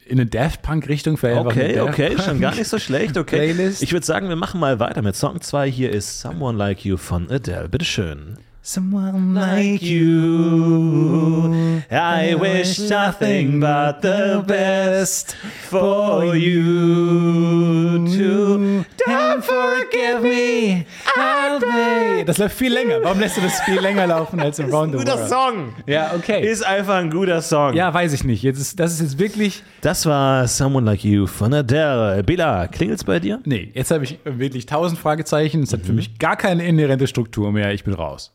[0.06, 1.46] in eine Daft Punk-Richtung vielleicht.
[1.46, 3.16] Okay, okay, schon gar nicht so schlecht.
[3.16, 3.52] Okay.
[3.52, 3.82] Playlist.
[3.82, 5.70] Ich würde sagen, wir machen mal weiter mit Song 2.
[5.70, 7.68] Hier ist Someone Like You von Adele.
[7.68, 8.38] Bitteschön.
[8.68, 11.54] Someone like you.
[11.88, 15.36] I wish nothing but the best
[15.70, 20.84] for you to Don't forgive me.
[21.16, 22.98] I'll be- Das läuft viel länger.
[23.04, 25.28] Warum lässt du das viel länger laufen als Around the Guter World?
[25.28, 25.72] Song.
[25.86, 26.44] Ja, okay.
[26.44, 27.72] Ist einfach ein guter Song.
[27.74, 28.42] ja, weiß ich nicht.
[28.42, 29.62] Jetzt ist, das ist jetzt wirklich.
[29.82, 32.20] Das war Someone Like You von Adele.
[32.24, 33.38] Bela, klingelt's bei dir?
[33.44, 35.62] Nee, jetzt habe ich wirklich tausend Fragezeichen.
[35.62, 37.72] Es hat für mich gar keine inhärente Struktur mehr.
[37.72, 38.32] Ich bin raus.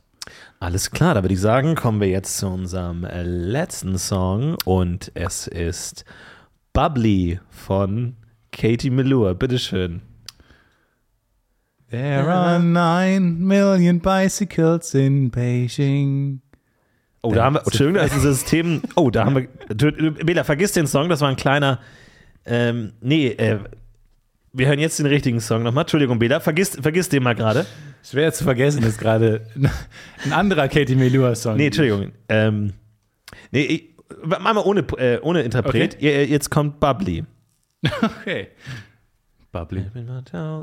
[0.60, 5.12] Alles klar, da würde ich sagen, kommen wir jetzt zu unserem äh, letzten Song und
[5.16, 6.06] es ist
[6.74, 8.16] Bubbly von
[8.52, 9.34] Katie Melua.
[9.34, 10.02] Bitteschön.
[11.90, 16.42] There are nine million bicycles in Beijing.
[17.22, 18.82] Oh, da haben wir, Entschuldigung, da ist ein System.
[18.96, 20.14] Oh, da haben wir.
[20.24, 21.80] Bela, vergiss den Song, das war ein kleiner.
[22.46, 23.60] Ähm, nee, äh,
[24.54, 25.84] wir hören jetzt den richtigen Song nochmal.
[25.84, 27.66] Entschuldigung, Bela, vergiss, vergiss den mal gerade.
[28.04, 29.46] Schwer zu vergessen ist gerade
[30.26, 31.58] ein anderer Katie Melua-Song.
[31.58, 32.12] Nee, Entschuldigung.
[32.30, 32.74] Ähm,
[33.52, 33.90] nee, ich,
[34.26, 35.96] mal ohne, äh, ohne Interpret.
[35.96, 36.24] Okay.
[36.26, 37.26] Jetzt kommt Bubbly.
[38.02, 38.48] Okay.
[39.52, 39.86] Bubbly.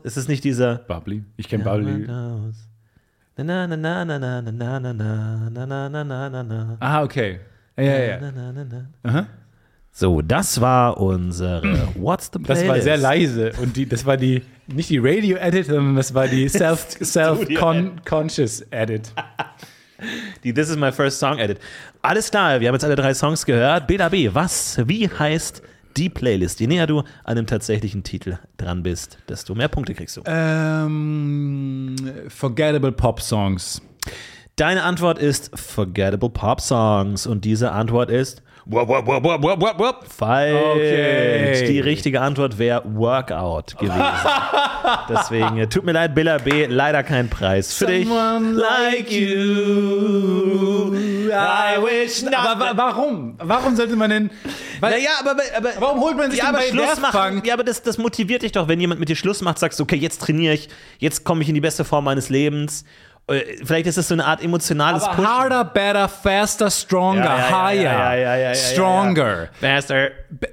[0.03, 0.76] Ist es nicht dieser.
[0.76, 1.24] Bubbly?
[1.36, 2.07] Ich kenne Bubbly.
[6.80, 7.41] Ah, okay.
[7.76, 8.32] Ja, ja, ja.
[9.05, 9.26] Aha.
[10.01, 12.68] So, das war unsere What's the Das Playlist?
[12.68, 16.49] war sehr leise und die, das war die, nicht die Radio-Edit, sondern das war die
[17.68, 19.12] Self-Conscious-Edit.
[20.44, 21.59] Die This is my first song edit.
[22.03, 23.88] Alles klar, wir haben jetzt alle drei Songs gehört.
[23.88, 25.61] Bela B, was, wie heißt
[25.96, 26.61] die Playlist?
[26.61, 30.22] Je näher du an dem tatsächlichen Titel dran bist, desto mehr Punkte kriegst du.
[30.24, 31.96] ähm,
[32.28, 33.82] forgettable Pop-Songs.
[34.55, 39.78] Deine Antwort ist Forgettable Pop Songs und diese Antwort ist Wop, wop, wop, wop, wop,
[39.78, 40.04] wop.
[40.06, 40.54] Falsch.
[40.54, 41.66] Okay.
[41.68, 43.96] Die richtige Antwort wäre Workout gewesen.
[45.08, 48.06] Deswegen äh, tut mir leid, Billa B, leider kein Preis für dich.
[48.06, 50.94] like you.
[51.30, 53.36] I wish Aber wa warum?
[53.38, 54.30] Warum sollte man denn.
[54.80, 57.42] Weil, Naja, aber, aber Warum holt man sich ja, aber bei Schluss machen.
[57.46, 59.84] Ja, aber das, das motiviert dich doch, wenn jemand mit dir Schluss macht, sagst du,
[59.84, 62.84] okay, jetzt trainiere ich, jetzt komme ich in die beste Form meines Lebens
[63.62, 65.28] Vielleicht ist das so eine Art emotionales Aber Pushen.
[65.28, 69.48] harder, better, faster, stronger, Ja, ja, higher, ja, stronger.
[69.60, 70.10] Faster.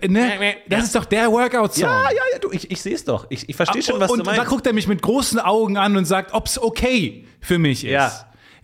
[0.07, 0.55] Ne?
[0.67, 1.87] Das ist doch der Workout-Song.
[1.87, 3.27] Ja, ja, ja, du, ich, ich sehe es doch.
[3.29, 4.41] Ich, ich verstehe schon, was und du meinst.
[4.41, 7.91] da guckt er mich mit großen Augen an und sagt, ob's okay für mich ist.
[7.91, 8.11] Ja.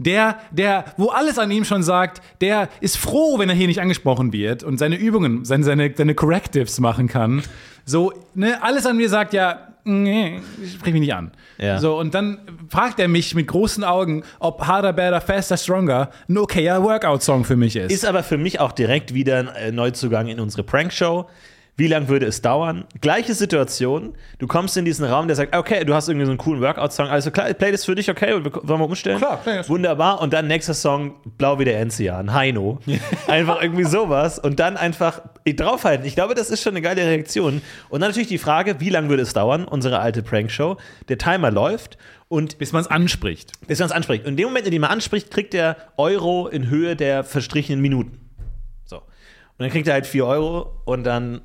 [0.04, 3.82] Der, der, wo alles an ihm schon sagt, der ist froh, wenn er hier nicht
[3.82, 7.44] angesprochen wird und seine Übungen, seine, seine, seine Correctives machen kann.
[7.86, 10.40] So, ne, alles an mir sagt ja, nee,
[10.76, 11.32] sprich mich nicht an.
[11.58, 11.80] Ja.
[11.80, 12.40] So, und dann
[12.70, 17.56] fragt er mich mit großen Augen, ob Harder, Better, Faster, Stronger ein okayer Workout-Song für
[17.56, 17.92] mich ist.
[17.92, 21.28] Ist aber für mich auch direkt wieder ein äh, Neuzugang in unsere Prankshow.
[21.78, 22.84] Wie lange würde es dauern?
[23.00, 24.14] Gleiche Situation.
[24.40, 27.08] Du kommst in diesen Raum, der sagt, okay, du hast irgendwie so einen coolen Workout-Song.
[27.08, 29.18] Also klar, Playlist für dich, okay, und wir- wollen wir umstellen?
[29.18, 29.70] Klar, Playlist.
[29.70, 30.22] Wunderbar.
[30.22, 32.80] Und dann nächster Song, Blau wie der Enzian, Heino.
[33.28, 34.38] einfach irgendwie sowas.
[34.38, 36.06] Und dann einfach draufhalten.
[36.06, 37.62] Ich glaube, das ist schon eine geile Reaktion.
[37.90, 39.66] Und dann natürlich die Frage, wie lange würde es dauern?
[39.66, 40.78] Unsere alte Prankshow.
[41.10, 41.98] Der Timer läuft
[42.28, 43.54] und bis man es anspricht.
[43.68, 44.26] bis man es anspricht.
[44.26, 47.82] Und in dem Moment, in dem man anspricht, kriegt er Euro in Höhe der verstrichenen
[47.82, 48.20] Minuten.
[48.86, 48.98] So.
[48.98, 49.04] Und
[49.58, 51.42] dann kriegt er halt 4 Euro und dann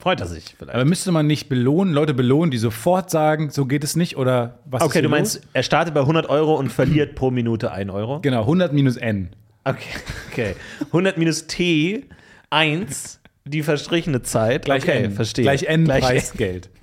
[0.00, 0.74] freut er sich vielleicht.
[0.74, 4.58] Aber müsste man nicht belohnen, Leute belohnen, die sofort sagen, so geht es nicht oder
[4.64, 5.10] was ist okay, du los?
[5.10, 8.20] meinst, er startet bei 100 Euro und verliert pro Minute 1 Euro?
[8.20, 9.30] Genau, 100 minus n.
[9.64, 9.90] Okay,
[10.32, 10.56] okay.
[10.86, 12.06] 100 minus T,
[12.50, 14.64] 1, die verstrichene Zeit.
[14.64, 15.12] Gleich okay, n.
[15.12, 15.44] verstehe.
[15.44, 16.70] Gleich n Gleich Preisgeld.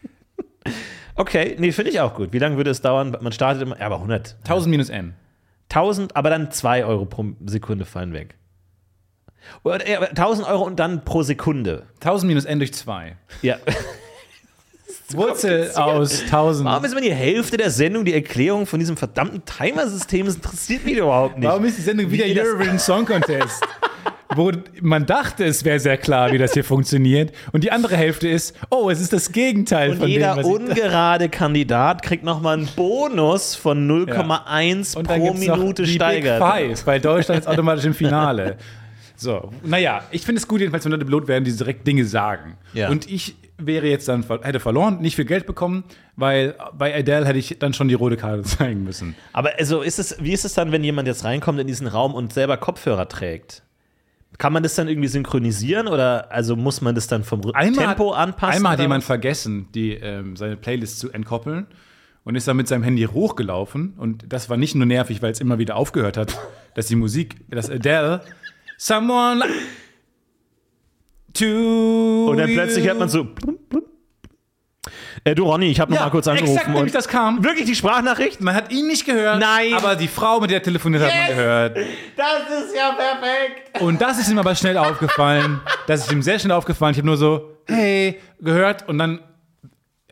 [1.20, 2.32] Okay, nee, finde ich auch gut.
[2.32, 3.18] Wie lange würde es dauern?
[3.20, 4.36] Man startet immer, ja, aber 100.
[4.44, 5.16] 1000 minus n.
[5.70, 8.36] 1000, aber dann 2 Euro pro Sekunde fallen weg.
[9.64, 11.84] Oder, ja, aber 1000 Euro und dann pro Sekunde.
[11.96, 13.16] 1000 minus n durch 2.
[13.42, 13.58] Ja.
[15.14, 16.68] Wurzel aus 1000.
[16.68, 20.26] Warum ist immer die Hälfte der Sendung die Erklärung von diesem verdammten Timer-System?
[20.26, 21.48] Das interessiert mich überhaupt nicht.
[21.48, 23.64] Warum ist die Sendung wieder Eurovision Song Contest?
[24.36, 27.32] Wo man dachte, es wäre sehr klar, wie das hier funktioniert.
[27.54, 30.46] Und die andere Hälfte ist, oh, es ist das Gegenteil Und von jeder dem, was
[30.46, 36.40] ungerade Kandidat kriegt nochmal einen Bonus von 0,1 Und dann pro Minute steigert.
[36.42, 38.58] Big Five, weil Deutschland ist automatisch im Finale.
[39.18, 42.58] So, naja, ich finde es gut, jedenfalls, wenn Leute belohnt werden, die direkt Dinge sagen.
[42.74, 42.90] Ja.
[42.90, 45.84] Und ich wäre jetzt dann, hätte verloren, nicht viel Geld bekommen,
[46.16, 49.16] weil bei Adele hätte ich dann schon die rote Karte zeigen müssen.
[49.34, 52.14] Aber also ist es, wie ist es dann, wenn jemand jetzt reinkommt in diesen Raum
[52.14, 53.64] und selber Kopfhörer trägt?
[54.38, 58.12] Kann man das dann irgendwie synchronisieren oder also muss man das dann vom Rhyth- Tempo
[58.12, 58.58] anpassen?
[58.58, 61.66] Einmal hat jemand vergessen, die, ähm, seine Playlist zu entkoppeln
[62.24, 63.94] und ist dann mit seinem Handy hochgelaufen.
[63.98, 66.38] Und das war nicht nur nervig, weil es immer wieder aufgehört hat,
[66.76, 68.22] dass die Musik, dass Adele,
[68.78, 69.44] someone
[71.34, 73.28] to Und dann plötzlich hört man so.
[75.24, 76.52] Äh, du Ronny, ich habe noch ja, mal kurz angerufen.
[76.54, 77.44] Exakt, nämlich und das kam.
[77.44, 78.40] wirklich die Sprachnachricht?
[78.40, 79.74] Man hat ihn nicht gehört, Nein.
[79.74, 81.36] aber die Frau, mit der er telefoniert hat, hat man Yes.
[81.38, 81.78] gehört.
[82.16, 83.82] Das ist ja perfekt.
[83.82, 85.60] Und das ist ihm aber schnell aufgefallen.
[85.88, 86.92] Das ist ihm sehr schnell aufgefallen.
[86.94, 88.88] Ich habe nur so, hey, gehört.
[88.88, 89.20] Und dann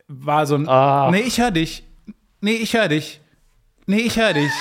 [0.07, 1.09] war so ein, Ah.
[1.11, 1.83] nee, ich höre dich.
[2.41, 3.21] Nee, ich höre dich.
[3.85, 4.51] Nee, ich höre dich.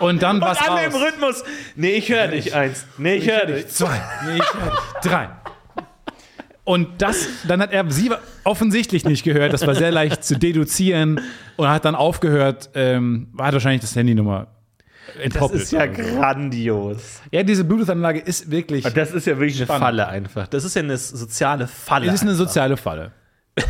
[0.00, 0.94] Und dann es alle im.
[0.94, 1.42] Rhythmus.
[1.74, 2.54] Nee, ich höre dich.
[2.54, 2.86] Eins.
[2.98, 3.68] Nee, ich höre dich.
[3.68, 4.00] Zwei.
[4.26, 5.10] Nee, ich höre dich.
[5.10, 5.28] Drei.
[6.64, 8.10] Und das, dann hat er sie
[8.42, 9.52] offensichtlich nicht gehört.
[9.52, 11.20] Das war sehr leicht zu deduzieren
[11.56, 14.48] und hat dann aufgehört, ähm, hat wahrscheinlich das Handynummer
[15.32, 17.20] Das ist ja grandios.
[17.30, 18.82] ja, diese Bluetooth-Anlage ist wirklich.
[18.82, 19.84] Das ist ja wirklich eine Spannend.
[19.84, 20.48] Falle einfach.
[20.48, 22.08] Das ist ja eine soziale Falle.
[22.08, 22.46] Es ist eine einfach.
[22.46, 23.12] soziale Falle.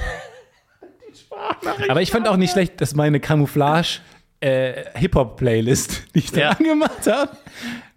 [1.88, 4.00] Aber ich fand auch nicht schlecht, dass meine Camouflage
[4.46, 6.50] äh, Hip-Hop-Playlist, die ich da Ja.
[6.50, 7.30] angemacht habe,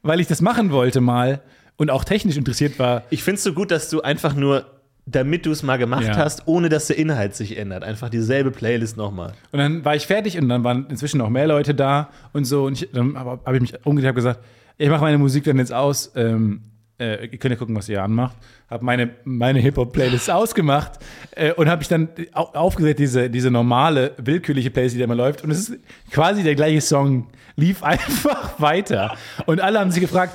[0.02, 1.42] weil ich das machen wollte mal
[1.78, 3.04] und auch technisch interessiert war.
[3.10, 4.66] Ich finde es so gut, dass du einfach nur,
[5.06, 6.18] damit du es mal gemacht Ja.
[6.18, 9.34] hast, ohne dass der Inhalt sich ändert, einfach dieselbe Playlist nochmal.
[9.52, 12.66] Und dann war ich fertig und dann waren inzwischen noch mehr Leute da und so.
[12.66, 14.40] Und ich, dann habe hab ich mich umgedreht und gesagt,
[14.78, 16.12] ich mache meine Musik dann jetzt aus.
[16.16, 16.62] Ähm,
[17.00, 18.36] äh, ihr könnt ja gucken, was ihr anmacht.
[18.70, 20.94] Habe meine, meine Hip-Hop-Playlist ausgemacht
[21.32, 25.16] äh, und habe ich dann au- aufgesetzt, diese, diese normale, willkürliche Playlist, die da immer
[25.16, 25.44] läuft.
[25.44, 25.80] Und es ist
[26.12, 29.16] quasi der gleiche Song, lief einfach weiter.
[29.46, 30.34] Und alle haben sich gefragt,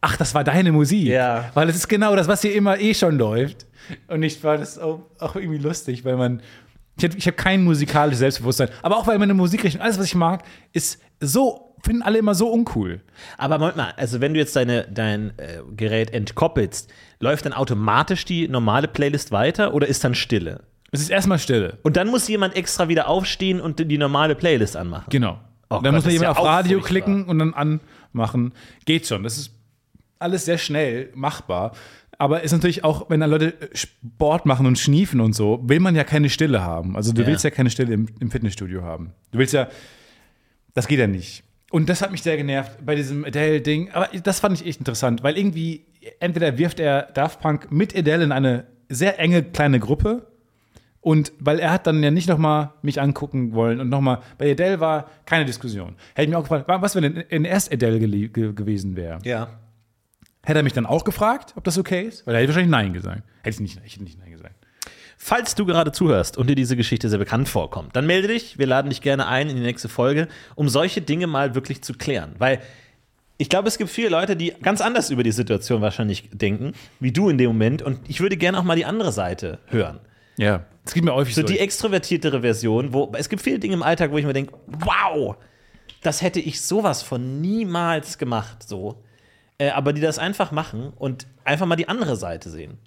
[0.00, 1.06] ach, das war deine Musik.
[1.06, 1.50] Ja.
[1.54, 3.66] Weil es ist genau das, was hier immer eh schon läuft.
[4.08, 6.40] Und ich war das auch, auch irgendwie lustig, weil man.
[7.02, 8.68] Ich habe hab kein musikalisches Selbstbewusstsein.
[8.82, 12.48] Aber auch weil meine Musikrichtung, alles, was ich mag, ist so, finden alle immer so
[12.50, 13.00] uncool.
[13.38, 16.90] Aber Moment mal, also wenn du jetzt deine, dein äh, Gerät entkoppelst,
[17.20, 20.62] läuft dann automatisch die normale Playlist weiter oder ist dann Stille?
[20.92, 21.78] Es ist erstmal Stille.
[21.82, 25.06] Und dann muss jemand extra wieder aufstehen und die normale Playlist anmachen.
[25.08, 25.38] Genau.
[25.70, 26.88] Oh dann Gott, muss man jemand ja auf Radio furchtbar.
[26.88, 28.52] klicken und dann anmachen.
[28.86, 29.22] Geht schon.
[29.22, 29.52] Das ist
[30.18, 31.72] alles sehr schnell machbar.
[32.20, 35.96] Aber ist natürlich auch, wenn dann Leute Sport machen und schniefen und so, will man
[35.96, 36.94] ja keine Stille haben.
[36.94, 37.28] Also du Ja.
[37.28, 39.12] willst ja keine Stille im, im Fitnessstudio haben.
[39.32, 39.68] Du willst ja,
[40.74, 41.44] das geht ja nicht.
[41.70, 43.92] Und das hat mich sehr genervt bei diesem Adele-Ding.
[43.92, 45.86] Aber das fand ich echt interessant, weil irgendwie,
[46.20, 50.26] entweder wirft er Daft Punk mit Adele in eine sehr enge kleine Gruppe
[51.00, 54.80] Und weil er hat dann ja nicht nochmal mich angucken wollen und nochmal, bei Adele
[54.80, 55.94] war keine Diskussion.
[56.14, 59.20] Hätte ich mir auch gefragt, was, wenn in erst Adele ge ge gewesen wäre?
[59.24, 59.48] Ja.
[60.42, 62.26] Hätte er mich dann auch gefragt, ob das okay ist?
[62.26, 63.22] Weil er hätte wahrscheinlich Nein gesagt.
[63.42, 64.54] Hätte ich nicht, ich hätte nicht Nein gesagt.
[65.18, 68.58] Falls du gerade zuhörst und dir diese Geschichte sehr bekannt vorkommt, dann melde dich.
[68.58, 71.92] Wir laden dich gerne ein in die nächste Folge, um solche Dinge mal wirklich zu
[71.92, 72.34] klären.
[72.38, 72.60] Weil
[73.36, 77.12] ich glaube, es gibt viele Leute, die ganz anders über die Situation wahrscheinlich denken, wie
[77.12, 77.82] du in dem Moment.
[77.82, 80.00] Und ich würde gerne auch mal die andere Seite hören.
[80.38, 81.42] Ja, es gibt mir häufig so.
[81.42, 85.36] die extrovertiertere Version, wo es gibt viele Dinge im Alltag, wo ich mir denke, wow,
[86.02, 89.02] das hätte ich sowas von niemals gemacht, so.
[89.60, 92.78] Äh, aber die das einfach machen und einfach mal die andere Seite sehen.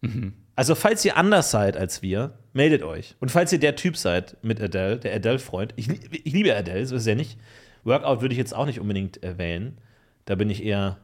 [0.00, 0.32] Mhm.
[0.56, 3.14] Also, falls ihr anders seid als wir, meldet euch.
[3.20, 6.96] Und falls ihr der Typ seid mit Adele, der Adele-Freund, ich, ich, liebe Adele, so
[6.96, 7.38] ist es ja nicht.
[7.84, 9.78] Workout würde ich jetzt auch nicht unbedingt äh, wählen.
[10.24, 10.98] Da bin ich eher.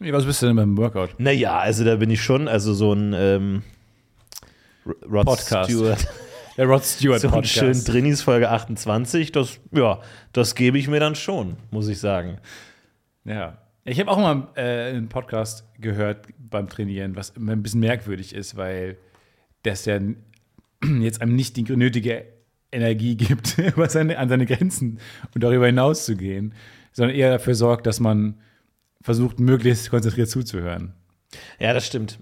[0.00, 1.10] Was bist du denn beim Workout?
[1.18, 3.62] Naja, also da bin ich schon, also so ein ähm,
[5.08, 5.70] Rod Podcast.
[5.70, 6.08] Stewart.
[6.56, 7.54] Der Rod Stewart so Podcast.
[7.54, 10.00] schön Drinis Folge 28, das, ja,
[10.32, 12.38] das gebe ich mir dann schon, muss ich sagen.
[13.24, 13.56] Ja.
[13.90, 18.36] Ich habe auch mal äh, einen Podcast gehört beim Trainieren, was immer ein bisschen merkwürdig
[18.36, 18.98] ist, weil
[19.64, 19.98] das ja
[21.00, 22.24] jetzt einem nicht die nötige
[22.70, 23.56] Energie gibt,
[23.88, 25.00] seine, an seine Grenzen
[25.34, 26.54] und darüber hinaus zu gehen,
[26.92, 28.38] sondern eher dafür sorgt, dass man
[29.02, 30.94] versucht, möglichst konzentriert zuzuhören.
[31.58, 32.20] Ja, das stimmt.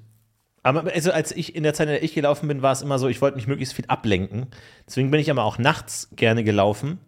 [0.62, 2.98] Aber also als ich in der Zeit, in der ich gelaufen bin, war es immer
[2.98, 4.46] so, ich wollte mich möglichst viel ablenken.
[4.86, 6.98] Deswegen bin ich aber auch nachts gerne gelaufen.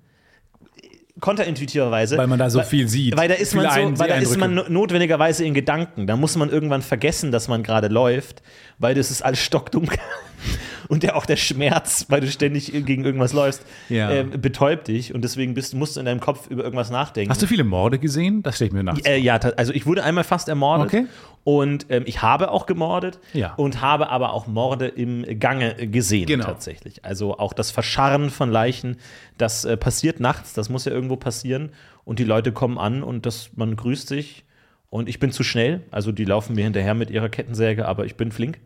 [1.19, 2.17] Konterintuitiverweise.
[2.17, 3.17] Weil man da so weil, viel sieht.
[3.17, 6.07] Weil da ist man so, weil da ist man notwendigerweise in Gedanken.
[6.07, 8.43] Da muss man irgendwann vergessen, dass man gerade läuft,
[8.79, 9.99] weil das ist alles stockdunkel
[10.88, 14.11] und der, auch der Schmerz, weil du ständig gegen irgendwas läufst, ja.
[14.11, 17.30] äh, betäubt dich und deswegen bist, musst du in deinem Kopf über irgendwas nachdenken.
[17.30, 18.43] Hast du viele Morde gesehen?
[18.43, 18.99] Das stelle ich mir nach.
[19.05, 21.07] Äh, ja, also ich wurde einmal fast ermordet okay.
[21.45, 23.55] und ähm, ich habe auch gemordet ja.
[23.55, 26.45] und habe aber auch Morde im Gange gesehen genau.
[26.45, 27.05] tatsächlich.
[27.05, 28.97] Also auch das Verscharren von Leichen,
[29.38, 31.70] das äh, passiert nachts, das muss ja irgendwo passieren
[32.05, 34.45] und die Leute kommen an und das, man grüßt sich
[34.91, 38.16] und ich bin zu schnell, also die laufen mir hinterher mit ihrer Kettensäge, aber ich
[38.16, 38.59] bin flink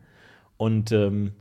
[0.56, 1.32] und ähm,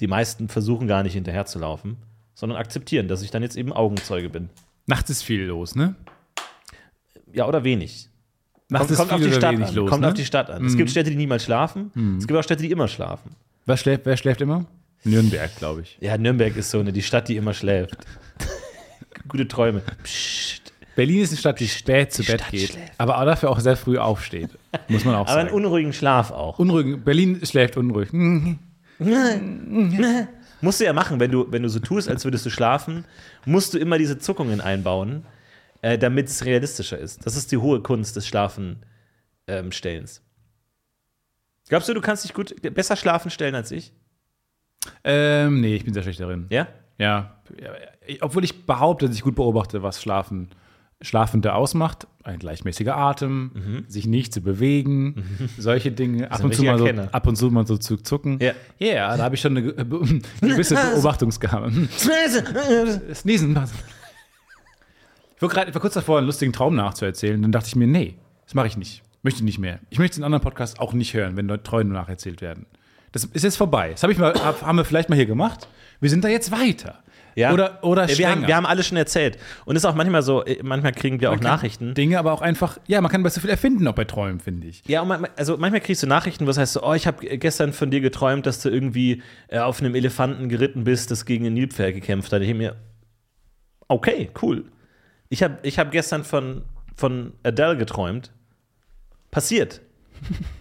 [0.00, 1.96] die meisten versuchen gar nicht hinterherzulaufen,
[2.34, 4.50] sondern akzeptieren, dass ich dann jetzt eben Augenzeuge bin.
[4.86, 5.94] Nachts ist viel los, ne?
[7.32, 8.08] Ja, oder wenig.
[8.68, 9.74] Nachts kommt, kommt auf die Stadt an.
[9.74, 10.08] Los, kommt ne?
[10.08, 10.62] auf die Stadt an.
[10.62, 10.68] Mhm.
[10.68, 11.90] Es gibt Städte, die niemals schlafen.
[11.94, 12.18] Mhm.
[12.18, 13.36] Es gibt auch Städte, die immer schlafen.
[13.66, 14.66] Wer schläft, wer schläft immer?
[15.04, 15.98] Nürnberg, glaube ich.
[16.00, 17.96] Ja, Nürnberg ist so eine, die Stadt, die immer schläft.
[19.28, 19.82] Gute Träume.
[20.02, 20.72] Psst.
[20.94, 22.92] Berlin ist eine Stadt, die spät zu die Bett Stadt geht, schläft.
[22.98, 24.50] aber auch dafür auch sehr früh aufsteht.
[24.88, 25.40] Muss man auch aber sagen.
[25.48, 26.58] Aber einen unruhigen Schlaf auch.
[26.58, 28.10] Unruhigen, Berlin schläft unruhig.
[30.60, 33.04] musst du ja machen, wenn du, wenn du so tust, als würdest du schlafen,
[33.44, 35.24] musst du immer diese Zuckungen einbauen,
[35.82, 37.26] äh, damit es realistischer ist.
[37.26, 40.18] Das ist die hohe Kunst des Schlafenstellens.
[40.18, 40.24] Ähm,
[41.68, 43.92] Glaubst du, du kannst dich gut besser schlafen stellen als ich?
[45.04, 46.46] Ähm, nee, ich bin sehr schlecht darin.
[46.50, 46.68] Ja?
[46.98, 47.42] Ja.
[48.20, 50.50] Obwohl ich behaupte, dass ich gut beobachte, was Schlafen
[51.02, 53.84] Schlafende ausmacht, ein gleichmäßiger Atem, mhm.
[53.88, 55.04] sich nicht zu bewegen,
[55.38, 55.48] mhm.
[55.58, 58.38] solche Dinge, ab und, zu mal so, ab und zu mal so zu zucken.
[58.40, 61.72] Ja, yeah, da habe ich schon eine, gewisse Beobachtungsgabe.
[63.14, 63.58] Sneezen.
[65.36, 68.54] Ich war, war kurz davor, einen lustigen Traum nachzuerzählen, dann dachte ich mir, nee, das
[68.54, 69.02] mache ich nicht.
[69.22, 69.78] Möchte nicht mehr.
[69.90, 72.66] Ich möchte den anderen Podcast auch nicht hören, wenn Träume nacherzählt werden.
[73.12, 73.90] Das ist jetzt vorbei.
[73.90, 75.68] Das hab ich mal, haben wir vielleicht mal hier gemacht.
[76.00, 77.02] Wir sind da jetzt weiter.
[77.34, 77.52] Ja.
[77.52, 79.38] Oder, oder ja, wir, haben, wir haben alles schon erzählt.
[79.64, 81.94] Und es ist auch manchmal so, äh, manchmal kriegen wir man auch Nachrichten.
[81.94, 84.66] Dinge aber auch einfach, ja, man kann bei so viel erfinden, auch bei Träumen, finde
[84.66, 84.82] ich.
[84.86, 87.90] Ja, man, also manchmal kriegst du Nachrichten, was heißt so, oh, ich habe gestern von
[87.90, 91.94] dir geträumt, dass du irgendwie äh, auf einem Elefanten geritten bist, das gegen ein Nilpferd
[91.94, 92.42] gekämpft hat.
[92.42, 92.76] Ich mir,
[93.88, 94.64] okay, cool.
[95.28, 96.62] Ich habe ich hab gestern von,
[96.94, 98.32] von Adele geträumt.
[99.30, 99.80] Passiert.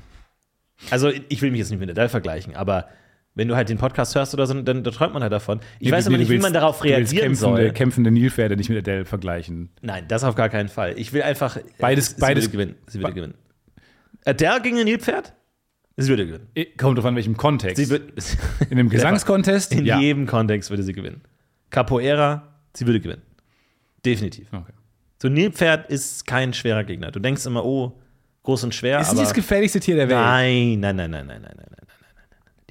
[0.89, 2.88] also, ich will mich jetzt nicht mit Adele vergleichen, aber
[3.36, 5.61] wenn du halt den Podcast hörst oder so, dann, dann träumt man halt davon.
[5.79, 7.71] Ich nee, weiß aber nicht, willst, wie man darauf reagieren kämpfende, soll.
[7.71, 9.69] Kämpfende Nilpferde nicht mit Adele vergleichen.
[9.82, 10.95] Nein, das auf gar keinen Fall.
[10.97, 11.57] Ich will einfach.
[11.79, 12.75] Beides, sie beides würde gewinnen.
[12.88, 13.34] Sie würde gewinnen.
[14.25, 15.34] Adele gegen ein Nilpferd?
[15.97, 16.47] Sie würde gewinnen.
[16.77, 17.77] Kommt drauf an, welchem Kontext.
[17.77, 18.11] Sie wird,
[18.69, 19.73] in einem Gesangskontest?
[19.75, 19.99] In ja.
[19.99, 21.21] jedem Kontext würde sie gewinnen.
[21.69, 23.21] Capoeira, sie würde gewinnen.
[24.05, 24.47] Definitiv.
[24.51, 24.73] Okay.
[25.21, 27.11] So ein Nilpferd ist kein schwerer Gegner.
[27.11, 28.01] Du denkst immer, oh,
[28.43, 28.99] groß und schwer.
[28.99, 30.19] Ist nicht das gefährlichste Tier der Welt.
[30.19, 31.82] Nein, nein, nein, nein, nein, nein, nein.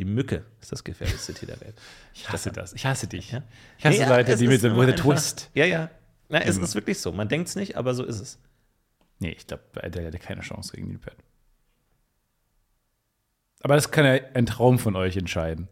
[0.00, 1.74] Die Mücke ist das gefährlichste Tier der Welt.
[2.14, 2.72] Ich hasse das.
[2.72, 3.32] Ich hasse dich.
[3.32, 3.42] Ja?
[3.78, 5.50] Ich hasse nee, Leute, die mit dem Twist.
[5.52, 5.90] Ja, ja.
[6.30, 7.12] Na, es ist wirklich so.
[7.12, 8.38] Man denkt es nicht, aber so ist es.
[9.18, 11.16] Nee, ich glaube, der hätte keine Chance gegen Nilpferd.
[13.62, 15.68] Aber das kann ja ein Traum von euch entscheiden.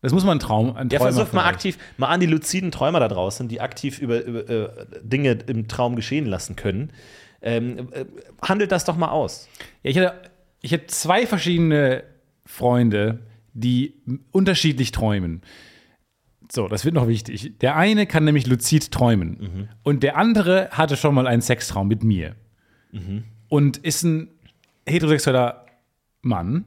[0.00, 0.74] Das muss man ein Traum.
[0.74, 4.24] Ein ja, versucht mal aktiv, mal an die luziden Träumer da draußen, die aktiv über,
[4.24, 6.92] über äh, Dinge im Traum geschehen lassen können.
[7.42, 8.06] Ähm, äh,
[8.42, 9.48] handelt das doch mal aus.
[9.84, 10.30] Ja, ich hatte,
[10.62, 12.02] ich hatte zwei verschiedene
[12.44, 13.20] Freunde,
[13.54, 13.94] die
[14.30, 15.42] unterschiedlich träumen.
[16.50, 17.58] So, das wird noch wichtig.
[17.60, 19.68] Der eine kann nämlich luzid träumen.
[19.82, 22.34] Und der andere hatte schon mal einen Sextraum mit mir.
[23.48, 24.28] Und ist ein
[24.86, 25.66] heterosexueller
[26.22, 26.64] Mann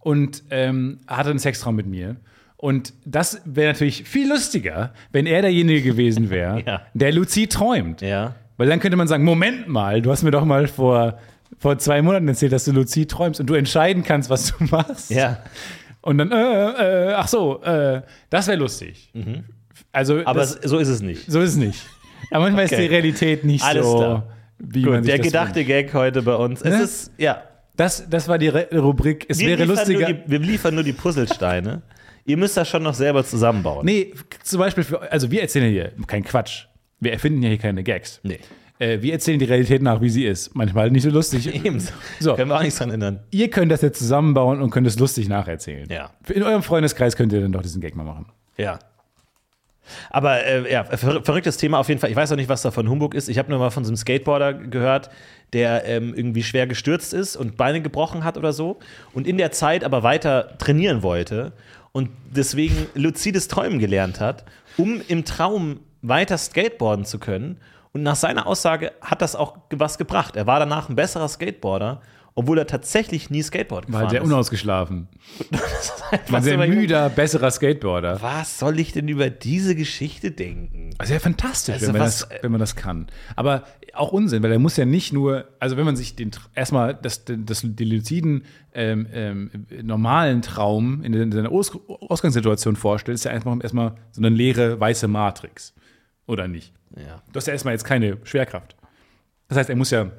[0.00, 2.16] und ähm, hatte einen Sextraum mit mir.
[2.56, 6.82] Und das wäre natürlich viel lustiger, wenn er derjenige gewesen wäre, Ja.
[6.94, 8.00] der luzid träumt.
[8.02, 8.34] Ja.
[8.56, 11.18] Weil dann könnte man sagen, Moment mal, du hast mir doch mal vor,
[11.58, 15.10] vor zwei Monaten erzählt, dass du luzid träumst und du entscheiden kannst, was du machst.
[15.10, 15.38] Ja.
[16.02, 19.10] Und dann, äh, äh, ach so, äh, das wäre lustig.
[19.92, 20.26] Also, Mhm.
[20.26, 21.30] Aber das, so ist es nicht.
[21.30, 21.80] so ist es nicht.
[22.30, 22.82] Aber manchmal ist Okay.
[22.82, 24.26] die Realität nicht Alles so, klar.
[24.58, 25.68] wie man Gut, sich der gedachte wünscht.
[25.68, 26.60] Gag heute bei uns.
[26.62, 26.82] Es Ne?
[26.82, 27.42] ist, ja.
[27.76, 29.26] Das, das war die Re Rubrik.
[29.28, 30.12] Es Wir wäre lustiger.
[30.12, 31.82] die, wir liefern nur die Puzzlesteine.
[32.26, 33.84] Ihr müsst das schon noch selber zusammenbauen.
[33.84, 34.12] Nee,
[34.44, 36.66] zum Beispiel, für, also wir erzählen ja hier kein Quatsch.
[37.00, 38.20] Wir erfinden ja hier keine Gags.
[38.22, 38.38] Nee.
[38.82, 40.56] Äh, wir erzählen die Realität nach, wie sie ist.
[40.56, 41.54] Manchmal nicht so lustig.
[41.64, 41.92] Ebenso.
[42.18, 42.34] So.
[42.34, 43.20] Können wir auch nichts dran ändern.
[43.30, 45.88] Ihr könnt das jetzt zusammenbauen und könnt es lustig nacherzählen.
[45.88, 46.10] Ja.
[46.28, 48.26] In eurem Freundeskreis könnt ihr dann doch diesen Gag mal machen.
[48.56, 48.80] Ja.
[50.10, 52.10] Aber äh, ja, ver verrücktes Thema auf jeden Fall.
[52.10, 53.28] Ich weiß auch nicht, was da von Humbug ist.
[53.28, 55.10] Ich habe nur mal von so einem Skateboarder gehört,
[55.52, 58.78] der ähm, irgendwie schwer gestürzt ist und Beine gebrochen hat oder so
[59.12, 61.52] und in der Zeit aber weiter trainieren wollte
[61.92, 64.44] und deswegen luzides Träumen gelernt hat,
[64.76, 67.58] um im Traum weiter skateboarden zu können.
[67.92, 70.36] Und nach seiner Aussage hat das auch was gebracht.
[70.36, 72.00] Er war danach ein besserer Skateboarder,
[72.34, 74.26] obwohl er tatsächlich nie Skateboard War gefahren sehr ist.
[74.26, 75.08] unausgeschlafen.
[76.28, 78.20] War sehr müder, besserer Skateboarder.
[78.22, 80.90] Was soll ich denn über diese Geschichte denken?
[80.96, 83.08] Also ja, fantastisch, Also wenn, man was- das, wenn man das kann.
[83.36, 86.94] Aber auch Unsinn, weil er muss ja nicht nur, also wenn man sich den erstmal
[86.94, 89.50] das, das, die luziden ähm, ähm,
[89.82, 91.72] normalen Traum in, in seiner Aus,
[92.08, 95.74] Ausgangssituation vorstellt, ist ja einfach erstmal so eine leere weiße Matrix.
[96.26, 96.72] Oder nicht?
[96.96, 97.22] Ja.
[97.32, 98.76] Du hast ja erstmal jetzt keine Schwerkraft.
[99.48, 100.10] Das heißt, er muss ja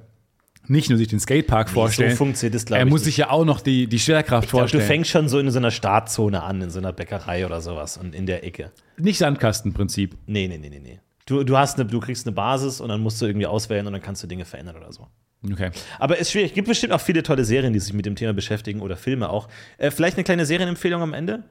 [0.68, 3.06] nicht nur sich den Skatepark vorstellen, so funktioniert das, glaub er muss nicht.
[3.06, 4.88] sich ja auch noch die, die Schwerkraft Ich glaube, du vorstellen.
[4.88, 8.16] fängst schon so in so einer Startzone an, in so einer Bäckerei oder sowas und
[8.16, 8.72] in der Ecke.
[8.98, 10.16] nicht Sandkastenprinzip.
[10.26, 11.00] Nee, nee, nee, nee, nee.
[11.26, 13.94] Du, du, hast eine, du kriegst eine Basis und dann musst du irgendwie auswählen und
[13.94, 15.08] dann kannst du Dinge verändern oder so.
[15.52, 15.72] Okay.
[16.00, 16.52] Aber es ist schwierig.
[16.52, 19.30] Es gibt bestimmt auch viele tolle Serien, die sich mit dem Thema beschäftigen oder Filme
[19.30, 19.50] auch.
[19.78, 21.44] Äh, vielleicht eine kleine Serienempfehlung am Ende.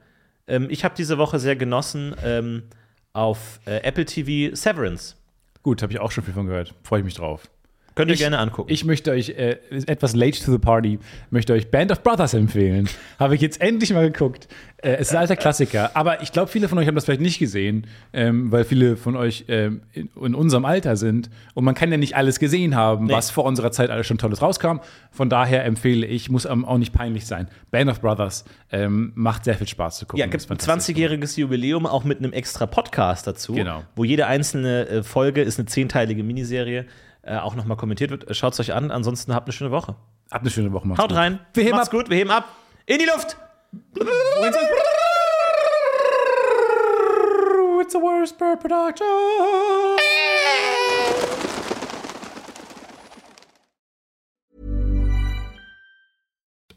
[0.47, 2.63] Ähm, ich habe diese Woche sehr genossen ähm,
[3.13, 5.15] auf äh, Apple TV Severance.
[5.61, 6.73] Gut, habe ich auch schon viel von gehört.
[6.83, 7.49] Freue ich mich drauf.
[7.95, 8.71] Könnt ihr Ich- gerne angucken.
[8.71, 12.89] Ich möchte euch äh, etwas late to the party, möchte euch Band of Brothers empfehlen.
[13.19, 14.47] Habe ich jetzt endlich mal geguckt.
[14.77, 17.21] Äh, es ist ein alter Klassiker, aber ich glaube, viele von euch haben das vielleicht
[17.21, 21.73] nicht gesehen, ähm, weil viele von euch ähm, in, in unserem Alter sind und man
[21.75, 24.79] kann ja nicht alles gesehen haben, was vor unserer Zeit alles schon Tolles rauskam.
[25.11, 27.47] Von daher empfehle ich, muss auch nicht peinlich sein.
[27.71, 30.19] Band of Brothers ähm, macht sehr viel Spaß zu gucken.
[30.19, 30.95] Ja, gibt ein fantastisch.
[30.95, 33.83] 20-jähriges Jubiläum auch mit einem extra Podcast dazu, Genau.
[33.95, 36.85] wo jede einzelne äh, Folge ist eine zehnteilige Miniserie,
[37.23, 38.35] äh, auch nochmal kommentiert wird.
[38.35, 39.95] Schaut es euch an, ansonsten habt eine schöne Woche.
[40.31, 40.87] Habt eine schöne Woche.
[40.87, 41.17] macht's Haut gut.
[41.17, 41.93] rein, Wir heben macht's ab.
[41.93, 42.45] gut, wir heben ab.
[42.85, 43.37] In die Luft!
[47.81, 49.05] It's the worst per production.